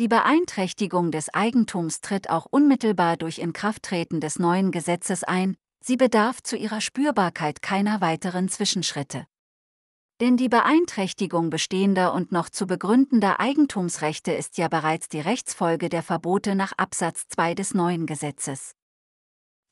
Die 0.00 0.08
Beeinträchtigung 0.08 1.12
des 1.12 1.32
Eigentums 1.32 2.00
tritt 2.00 2.28
auch 2.28 2.46
unmittelbar 2.50 3.16
durch 3.16 3.38
Inkrafttreten 3.38 4.20
des 4.20 4.40
neuen 4.40 4.72
Gesetzes 4.72 5.22
ein, 5.22 5.56
sie 5.78 5.96
bedarf 5.96 6.42
zu 6.42 6.56
ihrer 6.56 6.80
Spürbarkeit 6.80 7.62
keiner 7.62 8.00
weiteren 8.00 8.48
Zwischenschritte. 8.48 9.24
Denn 10.20 10.36
die 10.36 10.48
Beeinträchtigung 10.48 11.50
bestehender 11.50 12.14
und 12.14 12.32
noch 12.32 12.48
zu 12.48 12.66
begründender 12.66 13.38
Eigentumsrechte 13.38 14.32
ist 14.32 14.58
ja 14.58 14.66
bereits 14.66 15.08
die 15.08 15.20
Rechtsfolge 15.20 15.88
der 15.88 16.02
Verbote 16.02 16.56
nach 16.56 16.72
Absatz 16.76 17.28
2 17.28 17.54
des 17.54 17.74
neuen 17.74 18.06
Gesetzes. 18.06 18.74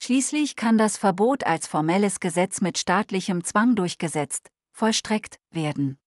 Schließlich 0.03 0.57
kann 0.57 0.79
das 0.79 0.97
Verbot 0.97 1.45
als 1.45 1.67
formelles 1.67 2.21
Gesetz 2.21 2.63
mit 2.63 2.79
staatlichem 2.79 3.45
Zwang 3.45 3.77
durchgesetzt, 3.77 4.51
vollstreckt 4.73 5.39
werden. 5.51 5.99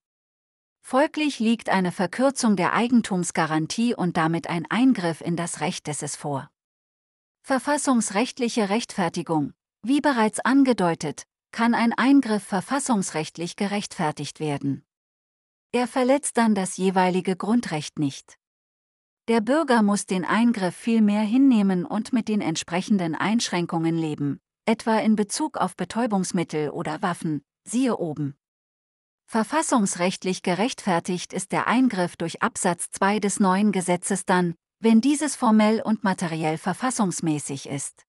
Folglich 0.82 1.38
liegt 1.38 1.70
eine 1.70 1.92
Verkürzung 1.92 2.56
der 2.56 2.72
Eigentumsgarantie 2.72 3.94
und 3.94 4.16
damit 4.16 4.50
ein 4.50 4.66
Eingriff 4.68 5.20
in 5.20 5.36
das 5.36 5.60
Recht 5.60 5.86
des 5.86 6.02
es 6.02 6.16
vor. 6.16 6.50
Verfassungsrechtliche 7.42 8.68
Rechtfertigung. 8.68 9.52
Wie 9.82 10.00
bereits 10.00 10.40
angedeutet, 10.40 11.24
kann 11.52 11.74
ein 11.74 11.92
Eingriff 11.92 12.42
verfassungsrechtlich 12.42 13.54
gerechtfertigt 13.54 14.40
werden. 14.40 14.84
Er 15.72 15.86
verletzt 15.86 16.36
dann 16.36 16.54
das 16.54 16.76
jeweilige 16.76 17.36
Grundrecht 17.36 17.98
nicht. 17.98 18.38
Der 19.26 19.40
Bürger 19.40 19.82
muss 19.82 20.04
den 20.04 20.26
Eingriff 20.26 20.76
vielmehr 20.76 21.22
hinnehmen 21.22 21.86
und 21.86 22.12
mit 22.12 22.28
den 22.28 22.42
entsprechenden 22.42 23.14
Einschränkungen 23.14 23.96
leben, 23.96 24.38
etwa 24.66 24.98
in 24.98 25.16
Bezug 25.16 25.56
auf 25.56 25.76
Betäubungsmittel 25.76 26.68
oder 26.68 27.00
Waffen, 27.00 27.42
siehe 27.66 27.96
oben. 27.96 28.36
Verfassungsrechtlich 29.26 30.42
gerechtfertigt 30.42 31.32
ist 31.32 31.52
der 31.52 31.66
Eingriff 31.66 32.16
durch 32.16 32.42
Absatz 32.42 32.90
2 32.90 33.18
des 33.18 33.40
neuen 33.40 33.72
Gesetzes 33.72 34.26
dann, 34.26 34.56
wenn 34.80 35.00
dieses 35.00 35.36
formell 35.36 35.80
und 35.80 36.04
materiell 36.04 36.58
verfassungsmäßig 36.58 37.66
ist. 37.70 38.04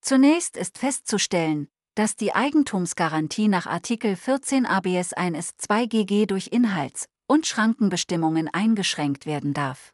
Zunächst 0.00 0.56
ist 0.56 0.78
festzustellen, 0.78 1.66
dass 1.96 2.14
die 2.14 2.36
Eigentumsgarantie 2.36 3.48
nach 3.48 3.66
Artikel 3.66 4.14
14 4.14 4.64
ABS 4.64 5.12
1 5.12 5.56
2 5.56 5.86
GG 5.86 6.26
durch 6.26 6.52
Inhalts- 6.52 7.06
und 7.26 7.48
Schrankenbestimmungen 7.48 8.46
eingeschränkt 8.46 9.26
werden 9.26 9.54
darf. 9.54 9.92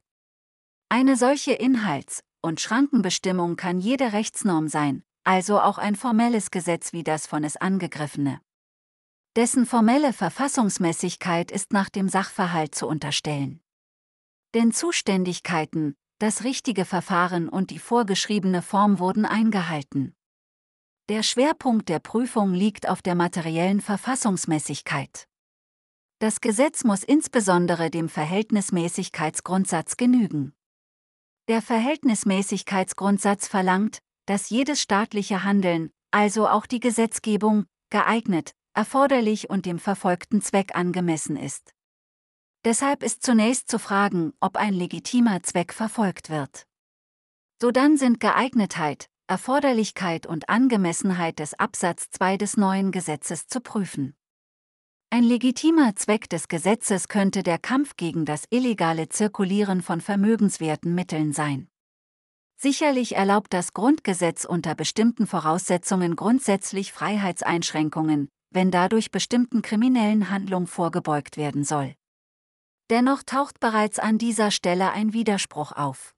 Eine 0.88 1.16
solche 1.16 1.52
Inhalts- 1.52 2.22
und 2.42 2.60
Schrankenbestimmung 2.60 3.56
kann 3.56 3.80
jede 3.80 4.12
Rechtsnorm 4.12 4.68
sein, 4.68 5.02
also 5.24 5.60
auch 5.60 5.78
ein 5.78 5.96
formelles 5.96 6.52
Gesetz 6.52 6.92
wie 6.92 7.02
das 7.02 7.26
von 7.26 7.42
es 7.42 7.56
angegriffene. 7.56 8.40
Dessen 9.34 9.66
formelle 9.66 10.12
Verfassungsmäßigkeit 10.12 11.50
ist 11.50 11.72
nach 11.72 11.88
dem 11.88 12.08
Sachverhalt 12.08 12.76
zu 12.76 12.86
unterstellen. 12.86 13.60
Denn 14.54 14.70
Zuständigkeiten, 14.70 15.96
das 16.20 16.44
richtige 16.44 16.84
Verfahren 16.84 17.48
und 17.48 17.70
die 17.70 17.80
vorgeschriebene 17.80 18.62
Form 18.62 19.00
wurden 19.00 19.24
eingehalten. 19.24 20.14
Der 21.08 21.24
Schwerpunkt 21.24 21.88
der 21.88 21.98
Prüfung 21.98 22.54
liegt 22.54 22.88
auf 22.88 23.02
der 23.02 23.16
materiellen 23.16 23.80
Verfassungsmäßigkeit. 23.80 25.26
Das 26.20 26.40
Gesetz 26.40 26.84
muss 26.84 27.02
insbesondere 27.02 27.90
dem 27.90 28.08
Verhältnismäßigkeitsgrundsatz 28.08 29.96
genügen. 29.96 30.54
Der 31.48 31.62
Verhältnismäßigkeitsgrundsatz 31.62 33.46
verlangt, 33.46 34.00
dass 34.26 34.50
jedes 34.50 34.80
staatliche 34.82 35.44
Handeln, 35.44 35.92
also 36.10 36.48
auch 36.48 36.66
die 36.66 36.80
Gesetzgebung, 36.80 37.66
geeignet, 37.88 38.50
erforderlich 38.74 39.48
und 39.48 39.64
dem 39.64 39.78
verfolgten 39.78 40.42
Zweck 40.42 40.74
angemessen 40.74 41.36
ist. 41.36 41.72
Deshalb 42.64 43.04
ist 43.04 43.22
zunächst 43.22 43.70
zu 43.70 43.78
fragen, 43.78 44.32
ob 44.40 44.56
ein 44.56 44.74
legitimer 44.74 45.40
Zweck 45.44 45.72
verfolgt 45.72 46.30
wird. 46.30 46.66
Sodann 47.62 47.96
sind 47.96 48.18
Geeignetheit, 48.18 49.08
Erforderlichkeit 49.28 50.26
und 50.26 50.48
Angemessenheit 50.48 51.38
des 51.38 51.54
Absatz 51.54 52.10
2 52.10 52.38
des 52.38 52.56
neuen 52.56 52.90
Gesetzes 52.90 53.46
zu 53.46 53.60
prüfen. 53.60 54.16
Ein 55.08 55.22
legitimer 55.22 55.94
Zweck 55.94 56.28
des 56.28 56.48
Gesetzes 56.48 57.06
könnte 57.06 57.44
der 57.44 57.58
Kampf 57.58 57.96
gegen 57.96 58.24
das 58.24 58.44
illegale 58.50 59.08
Zirkulieren 59.08 59.80
von 59.80 60.00
vermögenswerten 60.00 60.96
Mitteln 60.96 61.32
sein. 61.32 61.68
Sicherlich 62.56 63.14
erlaubt 63.14 63.52
das 63.52 63.72
Grundgesetz 63.72 64.44
unter 64.44 64.74
bestimmten 64.74 65.28
Voraussetzungen 65.28 66.16
grundsätzlich 66.16 66.92
Freiheitseinschränkungen, 66.92 68.28
wenn 68.50 68.72
dadurch 68.72 69.12
bestimmten 69.12 69.62
kriminellen 69.62 70.28
Handlungen 70.30 70.66
vorgebeugt 70.66 71.36
werden 71.36 71.62
soll. 71.62 71.94
Dennoch 72.90 73.22
taucht 73.22 73.60
bereits 73.60 74.00
an 74.00 74.18
dieser 74.18 74.50
Stelle 74.50 74.90
ein 74.90 75.12
Widerspruch 75.12 75.72
auf. 75.72 76.14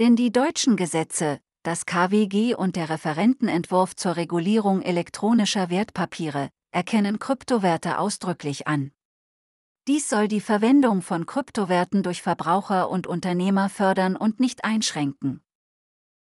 Denn 0.00 0.16
die 0.16 0.32
deutschen 0.32 0.76
Gesetze, 0.76 1.40
das 1.62 1.86
KWG 1.86 2.54
und 2.54 2.76
der 2.76 2.90
Referentenentwurf 2.90 3.96
zur 3.96 4.16
Regulierung 4.16 4.82
elektronischer 4.82 5.70
Wertpapiere 5.70 6.50
erkennen 6.76 7.18
Kryptowerte 7.18 7.98
ausdrücklich 7.98 8.66
an. 8.66 8.92
Dies 9.88 10.10
soll 10.10 10.28
die 10.28 10.42
Verwendung 10.42 11.00
von 11.00 11.24
Kryptowerten 11.24 12.02
durch 12.02 12.20
Verbraucher 12.20 12.90
und 12.90 13.06
Unternehmer 13.06 13.70
fördern 13.70 14.14
und 14.14 14.40
nicht 14.40 14.62
einschränken. 14.66 15.42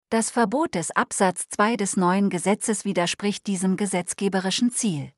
Das 0.10 0.30
Verbot 0.30 0.76
des 0.76 0.92
Absatz 0.92 1.50
2 1.50 1.76
des 1.76 1.98
neuen 1.98 2.30
Gesetzes 2.30 2.86
widerspricht 2.86 3.48
diesem 3.48 3.78
gesetzgeberischen 3.78 4.70
Ziel. 4.70 5.12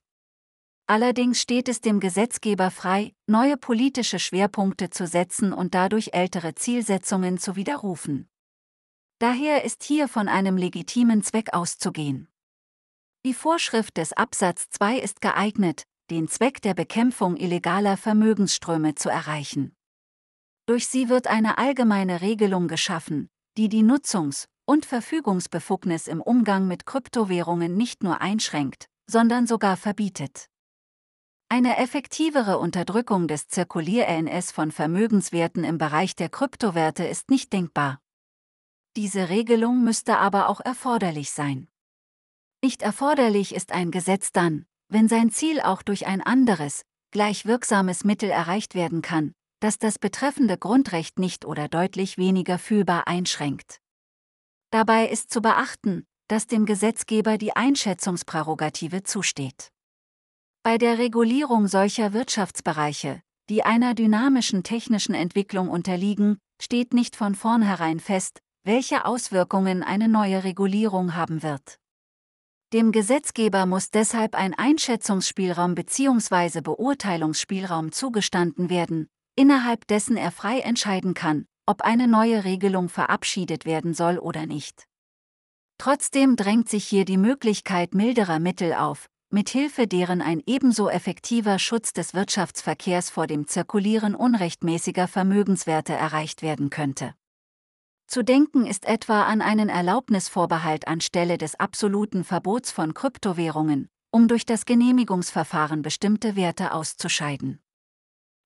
Allerdings 0.87 1.41
steht 1.41 1.67
es 1.67 1.81
dem 1.81 1.99
Gesetzgeber 1.99 2.71
frei, 2.71 3.13
neue 3.27 3.57
politische 3.57 4.19
Schwerpunkte 4.19 4.89
zu 4.89 5.05
setzen 5.05 5.51
und 5.51 5.75
dadurch 5.75 6.11
ältere 6.13 6.55
Zielsetzungen 6.55 7.39
zu 7.39 7.57
widerrufen. 7.57 8.29
Daher 9.19 9.65
ist 9.65 9.83
hier 9.83 10.07
von 10.07 10.29
einem 10.29 10.55
legitimen 10.55 11.23
Zweck 11.23 11.53
auszugehen. 11.53 12.29
Die 13.25 13.33
Vorschrift 13.33 13.97
des 13.97 14.13
Absatz 14.13 14.69
2 14.69 14.99
ist 14.99 15.19
geeignet, 15.19 15.87
den 16.11 16.27
Zweck 16.27 16.61
der 16.61 16.75
Bekämpfung 16.75 17.37
illegaler 17.37 17.97
Vermögensströme 17.97 18.93
zu 18.93 19.09
erreichen. 19.09 19.75
Durch 20.67 20.87
sie 20.87 21.09
wird 21.09 21.25
eine 21.25 21.57
allgemeine 21.57 22.21
Regelung 22.21 22.67
geschaffen, 22.67 23.27
die 23.57 23.67
die 23.67 23.81
Nutzungs- 23.81 24.45
und 24.65 24.85
Verfügungsbefugnis 24.85 26.05
im 26.05 26.21
Umgang 26.21 26.67
mit 26.67 26.85
Kryptowährungen 26.85 27.75
nicht 27.75 28.03
nur 28.03 28.21
einschränkt, 28.21 28.89
sondern 29.09 29.47
sogar 29.47 29.75
verbietet. 29.75 30.45
Eine 31.49 31.77
effektivere 31.77 32.59
Unterdrückung 32.59 33.27
des 33.27 33.47
Zirkulier-NS 33.47 34.51
von 34.51 34.71
Vermögenswerten 34.71 35.63
im 35.63 35.79
Bereich 35.79 36.15
der 36.15 36.29
Kryptowerte 36.29 37.05
ist 37.05 37.31
nicht 37.31 37.51
denkbar. 37.53 37.99
Diese 38.95 39.29
Regelung 39.29 39.83
müsste 39.83 40.19
aber 40.19 40.47
auch 40.47 40.61
erforderlich 40.61 41.31
sein. 41.31 41.67
Nicht 42.65 42.81
erforderlich 42.81 43.53
ist 43.53 43.73
ein 43.73 43.91
Gesetz 43.91 44.31
dann, 44.31 44.65
wenn 44.89 45.07
sein 45.07 45.29
Ziel 45.29 45.61
auch 45.61 45.83
durch 45.83 46.07
ein 46.07 46.19
anderes, 46.19 46.81
gleich 47.11 47.45
wirksames 47.45 48.03
Mittel 48.03 48.31
erreicht 48.31 48.73
werden 48.73 49.03
kann, 49.03 49.33
das 49.59 49.77
das 49.77 49.99
betreffende 49.99 50.57
Grundrecht 50.57 51.19
nicht 51.19 51.45
oder 51.45 51.67
deutlich 51.67 52.17
weniger 52.17 52.57
fühlbar 52.57 53.07
einschränkt. 53.07 53.81
Dabei 54.71 55.07
ist 55.07 55.29
zu 55.29 55.43
beachten, 55.43 56.07
dass 56.27 56.47
dem 56.47 56.65
Gesetzgeber 56.65 57.37
die 57.37 57.55
Einschätzungsprärogative 57.55 59.03
zusteht. 59.03 59.69
Bei 60.63 60.79
der 60.79 60.97
Regulierung 60.97 61.67
solcher 61.67 62.13
Wirtschaftsbereiche, 62.13 63.21
die 63.47 63.61
einer 63.61 63.93
dynamischen 63.93 64.63
technischen 64.63 65.13
Entwicklung 65.13 65.69
unterliegen, 65.69 66.39
steht 66.59 66.95
nicht 66.95 67.15
von 67.15 67.35
vornherein 67.35 67.99
fest, 67.99 68.39
welche 68.63 69.05
Auswirkungen 69.05 69.83
eine 69.83 70.07
neue 70.07 70.43
Regulierung 70.43 71.13
haben 71.13 71.43
wird. 71.43 71.77
Dem 72.73 72.91
Gesetzgeber 72.91 73.67
muss 73.67 73.91
deshalb 73.91 74.33
ein 74.33 74.53
Einschätzungsspielraum 74.53 75.75
bzw. 75.75 76.61
Beurteilungsspielraum 76.61 77.91
zugestanden 77.91 78.69
werden, 78.69 79.07
innerhalb 79.35 79.87
dessen 79.87 80.17
er 80.17 80.31
frei 80.31 80.59
entscheiden 80.59 81.13
kann, 81.13 81.45
ob 81.67 81.81
eine 81.81 82.07
neue 82.07 82.43
Regelung 82.43 82.89
verabschiedet 82.89 83.65
werden 83.65 83.93
soll 83.93 84.17
oder 84.17 84.47
nicht. 84.47 84.87
Trotzdem 85.77 86.35
drängt 86.35 86.67
sich 86.67 86.85
hier 86.85 87.05
die 87.05 87.17
Möglichkeit 87.17 87.93
milderer 87.93 88.39
Mittel 88.39 88.73
auf, 88.73 89.09
mithilfe 89.29 89.87
deren 89.87 90.21
ein 90.21 90.41
ebenso 90.47 90.89
effektiver 90.89 91.59
Schutz 91.59 91.93
des 91.93 92.13
Wirtschaftsverkehrs 92.13 93.09
vor 93.09 93.27
dem 93.27 93.47
Zirkulieren 93.47 94.15
unrechtmäßiger 94.15 95.07
Vermögenswerte 95.07 95.93
erreicht 95.93 96.41
werden 96.41 96.69
könnte. 96.69 97.13
Zu 98.07 98.23
denken 98.23 98.65
ist 98.65 98.85
etwa 98.85 99.23
an 99.23 99.41
einen 99.41 99.69
Erlaubnisvorbehalt 99.69 100.87
anstelle 100.87 101.37
des 101.37 101.55
absoluten 101.59 102.23
Verbots 102.23 102.71
von 102.71 102.93
Kryptowährungen, 102.93 103.89
um 104.11 104.27
durch 104.27 104.45
das 104.45 104.65
Genehmigungsverfahren 104.65 105.81
bestimmte 105.81 106.35
Werte 106.35 106.71
auszuscheiden. 106.71 107.59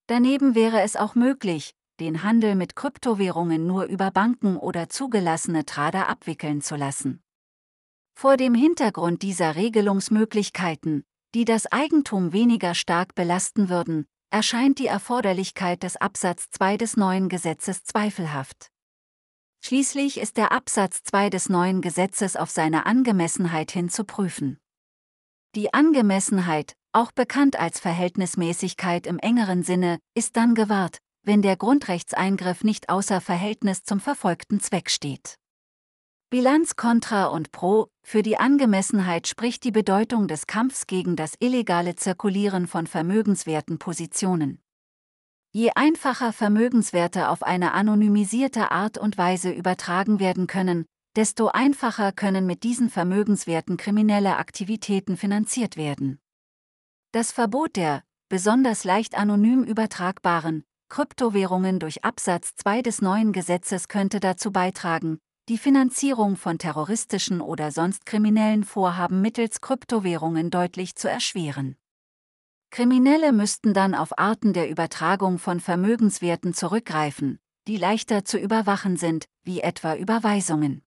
Daneben 0.08 0.56
wäre 0.56 0.82
es 0.82 0.95
auch 0.95 1.13
möglich, 1.13 1.76
den 2.00 2.24
Handel 2.24 2.56
mit 2.56 2.76
Kryptowährungen 2.76 3.67
nur 3.67 3.84
über 3.84 4.10
Banken 4.10 4.58
oder 4.58 4.89
zugelassene 4.89 5.65
Trader 5.65 6.08
abwickeln 6.08 6.62
zu 6.62 6.76
lassen. 6.76 7.22
Vor 8.15 8.38
dem 8.38 8.54
Hintergrund 8.56 9.22
dieser 9.22 9.56
Regelungsmöglichkeiten, 9.56 11.04
die 11.36 11.45
das 11.45 11.72
Eigentum 11.72 12.34
weniger 12.34 12.74
stark 12.74 13.13
belasten 13.13 13.69
würden, 13.69 14.06
erscheint 14.32 14.80
die 14.80 14.88
Erforderlichkeit 14.88 15.84
des 15.84 15.98
Absatz 15.98 16.50
2 16.52 16.78
des 16.78 16.98
neuen 16.98 17.30
Gesetzes 17.30 17.84
zweifelhaft. 17.84 18.72
Schließlich 19.62 20.19
ist 20.19 20.38
der 20.38 20.52
Absatz 20.52 21.04
2 21.04 21.30
des 21.30 21.50
neuen 21.50 21.82
Gesetzes 21.82 22.36
auf 22.36 22.50
seine 22.50 22.86
Angemessenheit 22.86 23.72
hin 23.72 23.89
zu 23.89 24.04
prüfen. 24.04 24.58
Die 25.56 25.74
Angemessenheit, 25.74 26.74
auch 26.93 27.12
bekannt 27.12 27.60
als 27.60 27.80
Verhältnismäßigkeit 27.80 29.06
im 29.06 29.19
engeren 29.19 29.63
Sinne, 29.63 30.00
ist 30.15 30.38
dann 30.38 30.56
gewahrt, 30.56 31.00
wenn 31.24 31.41
der 31.41 31.58
Grundrechtseingriff 31.58 32.63
nicht 32.63 32.89
außer 32.89 33.22
Verhältnis 33.22 33.84
zum 33.84 34.00
verfolgten 34.00 34.60
Zweck 34.60 34.89
steht. 34.89 35.36
Bilanz 36.32 36.76
Contra 36.76 37.26
und 37.26 37.52
Pro, 37.52 37.88
für 38.04 38.22
die 38.22 38.38
Angemessenheit 38.38 39.28
spricht 39.28 39.63
die 39.63 39.72
Bedeutung 39.72 40.28
des 40.28 40.45
Kampfs 40.45 40.86
gegen 40.86 41.15
das 41.15 41.34
illegale 41.39 41.95
Zirkulieren 41.95 42.67
von 42.67 42.86
vermögenswerten 42.86 43.80
Positionen. 43.80 44.62
Je 45.51 45.71
einfacher 45.75 46.31
Vermögenswerte 46.31 47.29
auf 47.29 47.41
eine 47.41 47.73
anonymisierte 47.73 48.69
Art 48.71 48.99
und 48.99 49.17
Weise 49.17 49.51
übertragen 49.51 50.19
werden 50.19 50.45
können, 50.45 50.85
desto 51.15 51.47
einfacher 51.47 52.12
können 52.12 52.45
mit 52.45 52.62
diesen 52.62 52.91
Vermögenswerten 52.91 53.75
kriminelle 53.75 54.38
Aktivitäten 54.38 55.17
finanziert 55.17 55.75
werden. 55.75 56.19
Das 57.12 57.31
Verbot 57.31 57.77
der, 57.77 58.03
besonders 58.29 58.83
leicht 58.83 59.17
anonym 59.17 59.63
übertragbaren, 59.63 60.63
Kryptowährungen 60.88 61.79
durch 61.79 62.03
Absatz 62.03 62.53
2 62.55 62.83
des 62.83 63.01
neuen 63.01 63.33
Gesetzes 63.33 63.88
könnte 63.88 64.19
dazu 64.19 64.51
beitragen, 64.51 65.17
die 65.49 65.57
Finanzierung 65.57 66.35
von 66.35 66.59
terroristischen 66.59 67.41
oder 67.41 67.71
sonst 67.71 68.05
kriminellen 68.05 68.63
Vorhaben 68.63 69.21
mittels 69.21 69.62
Kryptowährungen 69.62 70.51
deutlich 70.51 70.95
zu 70.95 71.09
erschweren. 71.09 71.75
Kriminelle 72.71 73.32
müssten 73.32 73.73
dann 73.73 73.95
auf 73.95 74.17
Arten 74.19 74.53
der 74.53 74.69
Übertragung 74.69 75.39
von 75.39 75.60
Vermögenswerten 75.60 76.53
zurückgreifen, 76.53 77.39
die 77.67 77.77
leichter 77.77 78.25
zu 78.25 78.38
überwachen 78.38 78.95
sind, 78.95 79.25
wie 79.43 79.62
etwa 79.62 79.95
Überweisungen. 79.95 80.84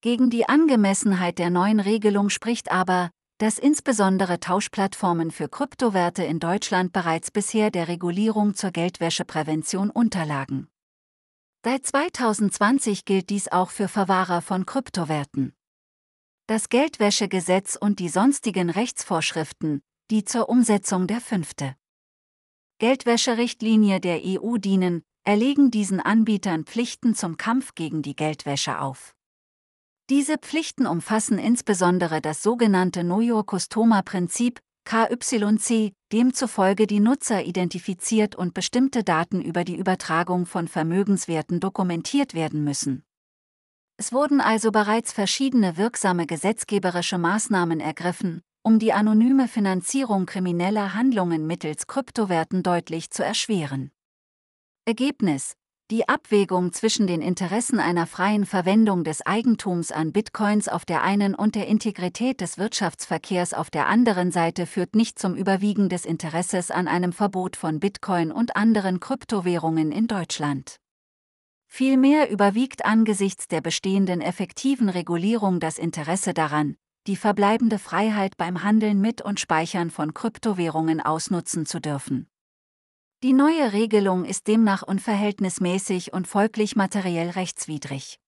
Gegen 0.00 0.30
die 0.30 0.48
Angemessenheit 0.48 1.38
der 1.38 1.50
neuen 1.50 1.80
Regelung 1.80 2.28
spricht 2.28 2.70
aber, 2.70 3.10
dass 3.38 3.58
insbesondere 3.58 4.38
Tauschplattformen 4.38 5.30
für 5.30 5.48
Kryptowerte 5.48 6.22
in 6.22 6.38
Deutschland 6.38 6.92
bereits 6.92 7.30
bisher 7.30 7.70
der 7.70 7.88
Regulierung 7.88 8.54
zur 8.54 8.70
Geldwäscheprävention 8.70 9.90
unterlagen. 9.90 10.68
Seit 11.64 11.86
2020 11.86 13.04
gilt 13.04 13.30
dies 13.30 13.48
auch 13.48 13.70
für 13.70 13.88
Verwahrer 13.88 14.42
von 14.42 14.66
Kryptowerten. 14.66 15.54
Das 16.46 16.68
Geldwäschegesetz 16.68 17.74
und 17.74 17.98
die 17.98 18.10
sonstigen 18.10 18.70
Rechtsvorschriften, 18.70 19.82
die 20.10 20.24
zur 20.24 20.50
Umsetzung 20.50 21.06
der 21.06 21.20
fünfte 21.20 21.76
Geldwäscherichtlinie 22.78 24.00
der 24.00 24.20
EU 24.22 24.58
dienen, 24.58 25.02
erlegen 25.24 25.70
diesen 25.70 26.00
Anbietern 26.00 26.64
Pflichten 26.64 27.14
zum 27.14 27.38
Kampf 27.38 27.74
gegen 27.74 28.02
die 28.02 28.14
Geldwäsche 28.14 28.80
auf. 28.80 29.14
Diese 30.10 30.36
Pflichten 30.36 30.86
umfassen 30.86 31.38
insbesondere 31.38 32.20
das 32.20 32.42
sogenannte 32.42 33.00
Know 33.00 33.20
Your 33.20 33.44
Customer 33.46 34.02
Prinzip, 34.02 34.60
KYC, 34.84 35.94
demzufolge 36.12 36.86
die 36.86 37.00
Nutzer 37.00 37.42
identifiziert 37.42 38.36
und 38.36 38.52
bestimmte 38.52 39.02
Daten 39.02 39.40
über 39.40 39.64
die 39.64 39.78
Übertragung 39.78 40.44
von 40.44 40.68
Vermögenswerten 40.68 41.58
dokumentiert 41.60 42.34
werden 42.34 42.62
müssen. 42.62 43.02
Es 43.96 44.12
wurden 44.12 44.42
also 44.42 44.70
bereits 44.70 45.12
verschiedene 45.12 45.78
wirksame 45.78 46.26
gesetzgeberische 46.26 47.16
Maßnahmen 47.16 47.80
ergriffen, 47.80 48.42
um 48.66 48.78
die 48.78 48.94
anonyme 48.94 49.46
Finanzierung 49.46 50.24
krimineller 50.24 50.94
Handlungen 50.94 51.46
mittels 51.46 51.86
Kryptowerten 51.86 52.62
deutlich 52.62 53.10
zu 53.10 53.22
erschweren. 53.22 53.90
Ergebnis 54.86 55.54
Die 55.90 56.08
Abwägung 56.08 56.72
zwischen 56.72 57.06
den 57.06 57.20
Interessen 57.20 57.78
einer 57.78 58.06
freien 58.06 58.46
Verwendung 58.46 59.04
des 59.04 59.20
Eigentums 59.26 59.92
an 59.92 60.12
Bitcoins 60.12 60.68
auf 60.68 60.86
der 60.86 61.02
einen 61.02 61.34
und 61.34 61.56
der 61.56 61.66
Integrität 61.66 62.40
des 62.40 62.56
Wirtschaftsverkehrs 62.56 63.52
auf 63.52 63.68
der 63.68 63.86
anderen 63.86 64.32
Seite 64.32 64.64
führt 64.64 64.96
nicht 64.96 65.18
zum 65.18 65.34
Überwiegen 65.34 65.90
des 65.90 66.06
Interesses 66.06 66.70
an 66.70 66.88
einem 66.88 67.12
Verbot 67.12 67.56
von 67.56 67.80
Bitcoin 67.80 68.32
und 68.32 68.56
anderen 68.56 68.98
Kryptowährungen 68.98 69.92
in 69.92 70.06
Deutschland. 70.06 70.76
Vielmehr 71.66 72.30
überwiegt 72.30 72.86
angesichts 72.86 73.46
der 73.46 73.60
bestehenden 73.60 74.22
effektiven 74.22 74.88
Regulierung 74.88 75.60
das 75.60 75.76
Interesse 75.76 76.32
daran, 76.32 76.76
die 77.06 77.16
verbleibende 77.16 77.78
Freiheit 77.78 78.36
beim 78.36 78.62
Handeln 78.62 79.00
mit 79.00 79.20
und 79.20 79.38
Speichern 79.38 79.90
von 79.90 80.14
Kryptowährungen 80.14 81.00
ausnutzen 81.00 81.66
zu 81.66 81.80
dürfen. 81.80 82.28
Die 83.22 83.32
neue 83.32 83.72
Regelung 83.72 84.24
ist 84.24 84.48
demnach 84.48 84.82
unverhältnismäßig 84.82 86.12
und 86.12 86.26
folglich 86.26 86.76
materiell 86.76 87.30
rechtswidrig. 87.30 88.18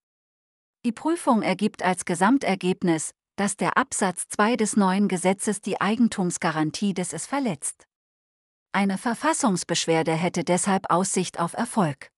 Die 0.85 0.93
Prüfung 0.93 1.43
ergibt 1.43 1.83
als 1.83 2.05
Gesamtergebnis, 2.05 3.13
dass 3.37 3.57
der 3.57 3.77
Absatz 3.77 4.29
2 4.29 4.57
des 4.57 4.77
neuen 4.77 5.09
Gesetzes 5.09 5.61
die 5.61 5.81
Eigentumsgarantie 5.81 6.95
des 6.95 7.13
es 7.13 7.27
verletzt. 7.27 7.87
Eine 8.73 8.99
Verfassungsbeschwerde 8.99 10.13
hätte 10.13 10.45
deshalb 10.45 10.91
Aussicht 10.91 11.41
auf 11.41 11.55
Erfolg. 11.55 12.11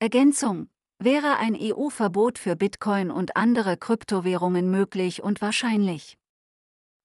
Ergänzung 0.00 0.68
Wäre 1.04 1.36
ein 1.36 1.54
EU-Verbot 1.54 2.38
für 2.38 2.56
Bitcoin 2.56 3.10
und 3.10 3.36
andere 3.36 3.76
Kryptowährungen 3.76 4.70
möglich 4.70 5.22
und 5.22 5.42
wahrscheinlich? 5.42 6.16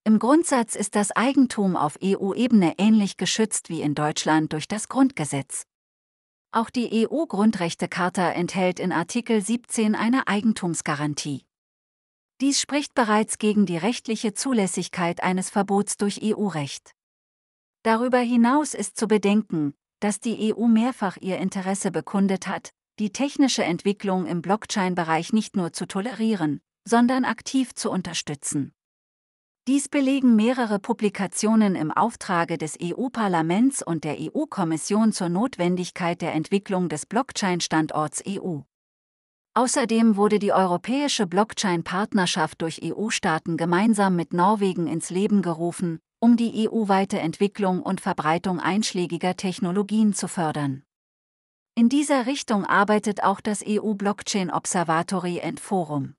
Im 0.05 0.19
Grundsatz 0.19 0.75
ist 0.77 0.95
das 0.95 1.12
Eigentum 1.12 1.75
auf 1.75 1.99
EU-Ebene 2.01 2.75
ähnlich 2.77 3.17
geschützt 3.17 3.67
wie 3.67 3.81
in 3.81 3.95
Deutschland 3.95 4.53
durch 4.53 4.69
das 4.69 4.88
Grundgesetz. 4.88 5.65
Auch 6.53 6.69
die 6.69 7.09
EU-Grundrechtecharta 7.09 8.31
enthält 8.31 8.79
in 8.79 8.93
Artikel 8.93 9.41
17 9.41 9.95
eine 9.95 10.29
Eigentumsgarantie. 10.29 11.43
Dies 12.39 12.62
spricht 12.62 12.93
bereits 12.93 13.38
gegen 13.38 13.65
die 13.65 13.75
rechtliche 13.75 14.33
Zulässigkeit 14.33 15.21
eines 15.21 15.49
Verbots 15.49 15.97
durch 15.97 16.21
EU-Recht. 16.23 16.95
Darüber 17.83 18.19
hinaus 18.19 18.75
ist 18.75 18.95
zu 18.95 19.09
bedenken, 19.09 19.73
dass 19.99 20.21
die 20.21 20.55
EU 20.55 20.67
mehrfach 20.67 21.17
ihr 21.17 21.38
Interesse 21.39 21.91
bekundet 21.91 22.47
hat, 22.47 22.71
die 22.99 23.12
technische 23.12 23.63
Entwicklung 23.63 24.25
im 24.25 24.41
Blockchain-Bereich 24.41 25.31
nicht 25.31 25.55
nur 25.55 25.71
zu 25.71 25.88
tolerieren, 25.88 26.62
sondern 26.88 27.23
aktiv 27.23 27.73
zu 27.73 27.89
unterstützen. 27.89 28.73
Dies 29.67 29.88
belegen 29.88 30.35
mehrere 30.35 30.79
Publikationen 30.79 31.75
im 31.75 31.91
Auftrage 31.91 32.57
des 32.57 32.77
EU-Parlaments 32.81 33.83
und 33.83 34.03
der 34.03 34.17
EU-Kommission 34.19 35.13
zur 35.13 35.29
Notwendigkeit 35.29 36.21
der 36.21 36.33
Entwicklung 36.33 36.89
des 36.89 37.05
Blockchain-Standorts 37.05 38.23
EU. 38.27 38.62
Außerdem 39.53 40.15
wurde 40.15 40.39
die 40.39 40.53
europäische 40.53 41.27
Blockchain-Partnerschaft 41.27 42.62
durch 42.62 42.81
EU-Staaten 42.83 43.57
gemeinsam 43.57 44.15
mit 44.15 44.33
Norwegen 44.33 44.88
ins 44.88 45.09
Leben 45.09 45.41
gerufen, 45.41 45.99
um 46.19 46.35
die 46.35 46.67
EU-weite 46.67 47.19
Entwicklung 47.19 47.81
und 47.81 48.01
Verbreitung 48.01 48.59
einschlägiger 48.59 49.35
Technologien 49.35 50.13
zu 50.13 50.27
fördern. 50.27 50.83
In 51.75 51.89
dieser 51.89 52.25
Richtung 52.25 52.65
arbeitet 52.65 53.23
auch 53.23 53.41
das 53.41 53.63
EU 53.65 53.93
Blockchain 53.93 54.51
Observatory 54.51 55.41
and 55.41 55.60
Forum. 55.60 56.15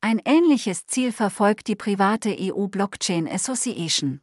Ein 0.00 0.20
ähnliches 0.24 0.86
Ziel 0.86 1.12
verfolgt 1.12 1.68
die 1.68 1.76
private 1.76 2.36
EU 2.38 2.66
Blockchain 2.66 3.26
Association. 3.26 4.20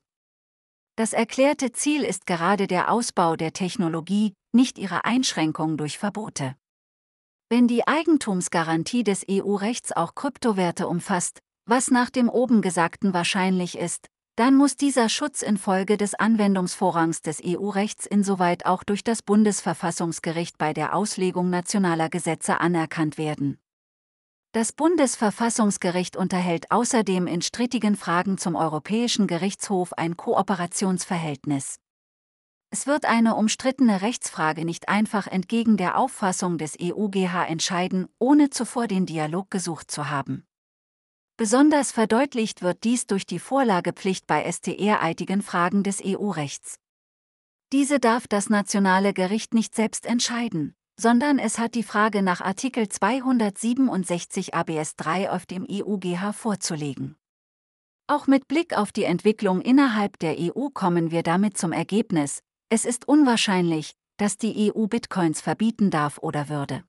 Das 0.95 1.13
erklärte 1.13 1.71
Ziel 1.71 2.03
ist 2.03 2.25
gerade 2.25 2.67
der 2.67 2.91
Ausbau 2.91 3.35
der 3.35 3.53
Technologie, 3.53 4.33
nicht 4.51 4.77
ihre 4.77 5.05
Einschränkung 5.05 5.77
durch 5.77 5.97
Verbote. 5.97 6.55
Wenn 7.49 7.67
die 7.67 7.87
Eigentumsgarantie 7.87 9.03
des 9.03 9.25
EU-Rechts 9.29 9.91
auch 9.91 10.15
Kryptowerte 10.15 10.87
umfasst, 10.87 11.39
was 11.65 11.89
nach 11.89 12.09
dem 12.09 12.29
oben 12.29 12.61
Gesagten 12.61 13.13
wahrscheinlich 13.13 13.77
ist, 13.77 14.07
dann 14.41 14.55
muss 14.55 14.75
dieser 14.75 15.07
Schutz 15.07 15.43
infolge 15.43 15.97
des 15.97 16.15
Anwendungsvorrangs 16.15 17.21
des 17.21 17.43
EU-Rechts 17.45 18.07
insoweit 18.07 18.65
auch 18.65 18.83
durch 18.83 19.03
das 19.03 19.21
Bundesverfassungsgericht 19.21 20.57
bei 20.57 20.73
der 20.73 20.95
Auslegung 20.95 21.51
nationaler 21.51 22.09
Gesetze 22.09 22.59
anerkannt 22.59 23.19
werden. 23.19 23.59
Das 24.51 24.71
Bundesverfassungsgericht 24.71 26.17
unterhält 26.17 26.71
außerdem 26.71 27.27
in 27.27 27.43
strittigen 27.43 27.95
Fragen 27.95 28.39
zum 28.39 28.55
Europäischen 28.55 29.27
Gerichtshof 29.27 29.93
ein 29.93 30.17
Kooperationsverhältnis. 30.17 31.75
Es 32.71 32.87
wird 32.87 33.05
eine 33.05 33.35
umstrittene 33.35 34.01
Rechtsfrage 34.01 34.65
nicht 34.65 34.89
einfach 34.89 35.27
entgegen 35.27 35.77
der 35.77 35.99
Auffassung 35.99 36.57
des 36.57 36.79
EUGH 36.81 37.47
entscheiden, 37.47 38.07
ohne 38.17 38.49
zuvor 38.49 38.87
den 38.87 39.05
Dialog 39.05 39.51
gesucht 39.51 39.91
zu 39.91 40.09
haben. 40.09 40.47
Besonders 41.41 41.91
verdeutlicht 41.91 42.61
wird 42.61 42.83
dies 42.83 43.07
durch 43.07 43.25
die 43.25 43.39
Vorlagepflicht 43.39 44.27
bei 44.27 44.43
STR-eitigen 44.43 45.41
Fragen 45.41 45.81
des 45.81 45.99
EU-Rechts. 46.05 46.75
Diese 47.71 47.99
darf 47.99 48.27
das 48.27 48.51
nationale 48.51 49.11
Gericht 49.11 49.55
nicht 49.55 49.73
selbst 49.73 50.05
entscheiden, 50.05 50.75
sondern 50.99 51.39
es 51.39 51.57
hat 51.57 51.73
die 51.73 51.81
Frage 51.81 52.21
nach 52.21 52.41
Artikel 52.41 52.87
267 52.87 54.53
ABS 54.53 54.95
3 54.97 55.31
auf 55.31 55.47
dem 55.47 55.65
EUGH 55.67 56.31
vorzulegen. 56.31 57.15
Auch 58.05 58.27
mit 58.27 58.47
Blick 58.47 58.77
auf 58.77 58.91
die 58.91 59.05
Entwicklung 59.05 59.61
innerhalb 59.61 60.19
der 60.19 60.35
EU 60.37 60.69
kommen 60.71 61.09
wir 61.09 61.23
damit 61.23 61.57
zum 61.57 61.71
Ergebnis, 61.71 62.43
es 62.69 62.85
ist 62.85 63.07
unwahrscheinlich, 63.07 63.95
dass 64.17 64.37
die 64.37 64.71
EU 64.71 64.85
Bitcoins 64.85 65.41
verbieten 65.41 65.89
darf 65.89 66.19
oder 66.19 66.49
würde. 66.49 66.83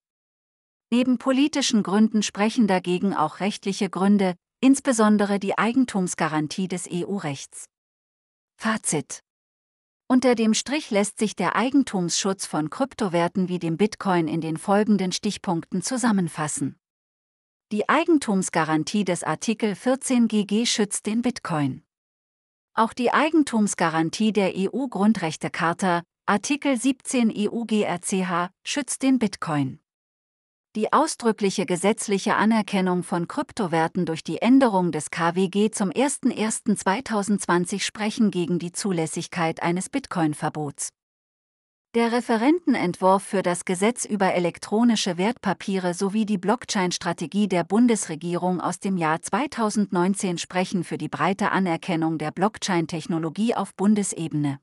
Neben 0.92 1.16
politischen 1.16 1.83
Gründen 1.83 2.22
sprechen 2.22 2.66
dagegen 2.66 3.14
auch 3.14 3.40
rechtliche 3.40 3.88
Gründe, 3.88 4.35
insbesondere 4.61 5.38
die 5.38 5.57
Eigentumsgarantie 5.57 6.68
des 6.68 6.87
EU-Rechts. 6.92 7.64
Fazit 8.61 9.22
unter 10.07 10.35
dem 10.35 10.52
Strich 10.52 10.90
lässt 10.90 11.18
sich 11.18 11.35
der 11.35 11.57
Eigentumsschutz 11.57 12.44
von 12.44 12.68
Kryptowerten 12.68 13.48
wie 13.48 13.59
dem 13.59 13.78
Bitcoin 13.78 14.28
in 14.28 14.42
den 14.42 14.59
folgenden 14.59 15.12
Stichpunkten 15.12 15.81
zusammenfassen. 15.81 16.76
Die 17.72 17.88
Eigentumsgarantie 17.88 19.07
des 19.07 19.24
Artikel 19.24 19.74
14 19.74 20.28
GG 20.28 20.66
schützt 20.66 21.07
den 21.07 21.22
Bitcoin. 21.22 21.83
Auch 22.74 22.92
die 22.92 23.14
Eigentumsgarantie 23.14 24.35
der 24.35 24.52
EU-Grundrechtecharta, 24.55 26.02
Artikel 26.26 26.78
17 26.78 27.33
EU-GRCH, 27.35 28.50
schützt 28.62 29.02
den 29.02 29.18
Bitcoin. 29.18 29.82
Die 30.75 30.91
ausdrückliche 30.91 31.67
gesetzliche 31.67 32.35
Anerkennung 32.37 33.03
von 33.03 33.29
Kryptowerten 33.29 34.07
durch 34.07 34.25
die 34.25 34.41
Änderung 34.41 34.91
des 34.91 35.11
KWG 35.11 35.71
zum 35.71 35.91
01.01.2020 35.91 37.83
sprechen 37.83 38.31
gegen 38.31 38.59
die 38.59 38.73
Zulässigkeit 38.73 39.63
eines 39.63 39.91
Bitcoin-Verbots. 39.91 40.89
Der 41.95 42.11
Referentenentwurf 42.11 43.23
für 43.23 43.43
das 43.43 43.67
Gesetz 43.67 44.07
über 44.07 44.33
elektronische 44.33 45.19
Wertpapiere 45.19 45.93
sowie 45.93 46.25
die 46.25 46.39
Blockchain-Strategie 46.39 47.49
der 47.49 47.65
Bundesregierung 47.65 48.63
aus 48.63 48.81
dem 48.81 48.97
Jahr 48.97 49.21
2019 49.21 50.39
sprechen 50.39 50.85
für 50.85 50.97
die 50.97 51.11
breite 51.11 51.51
Anerkennung 51.51 52.17
der 52.17 52.31
Blockchain-Technologie 52.31 53.55
auf 53.55 53.75
Bundesebene. 53.75 54.59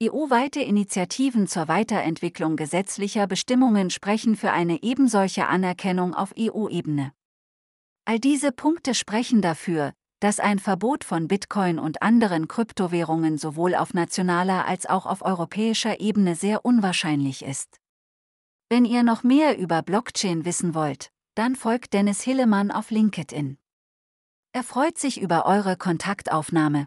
EU-weite 0.00 0.60
Initiativen 0.60 1.48
zur 1.48 1.66
Weiterentwicklung 1.66 2.54
gesetzlicher 2.54 3.26
Bestimmungen 3.26 3.90
sprechen 3.90 4.36
für 4.36 4.52
eine 4.52 4.84
ebensolche 4.84 5.48
Anerkennung 5.48 6.14
auf 6.14 6.32
EU-Ebene. 6.38 7.12
All 8.04 8.20
diese 8.20 8.52
Punkte 8.52 8.94
sprechen 8.94 9.42
dafür, 9.42 9.92
dass 10.20 10.38
ein 10.38 10.60
Verbot 10.60 11.02
von 11.02 11.26
Bitcoin 11.26 11.80
und 11.80 12.00
anderen 12.00 12.46
Kryptowährungen 12.46 13.38
sowohl 13.38 13.74
auf 13.74 13.92
nationaler 13.92 14.66
als 14.66 14.86
auch 14.86 15.04
auf 15.04 15.22
europäischer 15.22 15.98
Ebene 15.98 16.36
sehr 16.36 16.64
unwahrscheinlich 16.64 17.44
ist. 17.44 17.80
Wenn 18.68 18.84
ihr 18.84 19.02
noch 19.02 19.24
mehr 19.24 19.58
über 19.58 19.82
Blockchain 19.82 20.44
wissen 20.44 20.76
wollt, 20.76 21.10
dann 21.34 21.56
folgt 21.56 21.92
Dennis 21.92 22.22
Hillemann 22.22 22.70
auf 22.70 22.92
LinkedIn. 22.92 23.58
Er 24.52 24.62
freut 24.62 24.96
sich 24.96 25.20
über 25.20 25.44
eure 25.44 25.76
Kontaktaufnahme. 25.76 26.86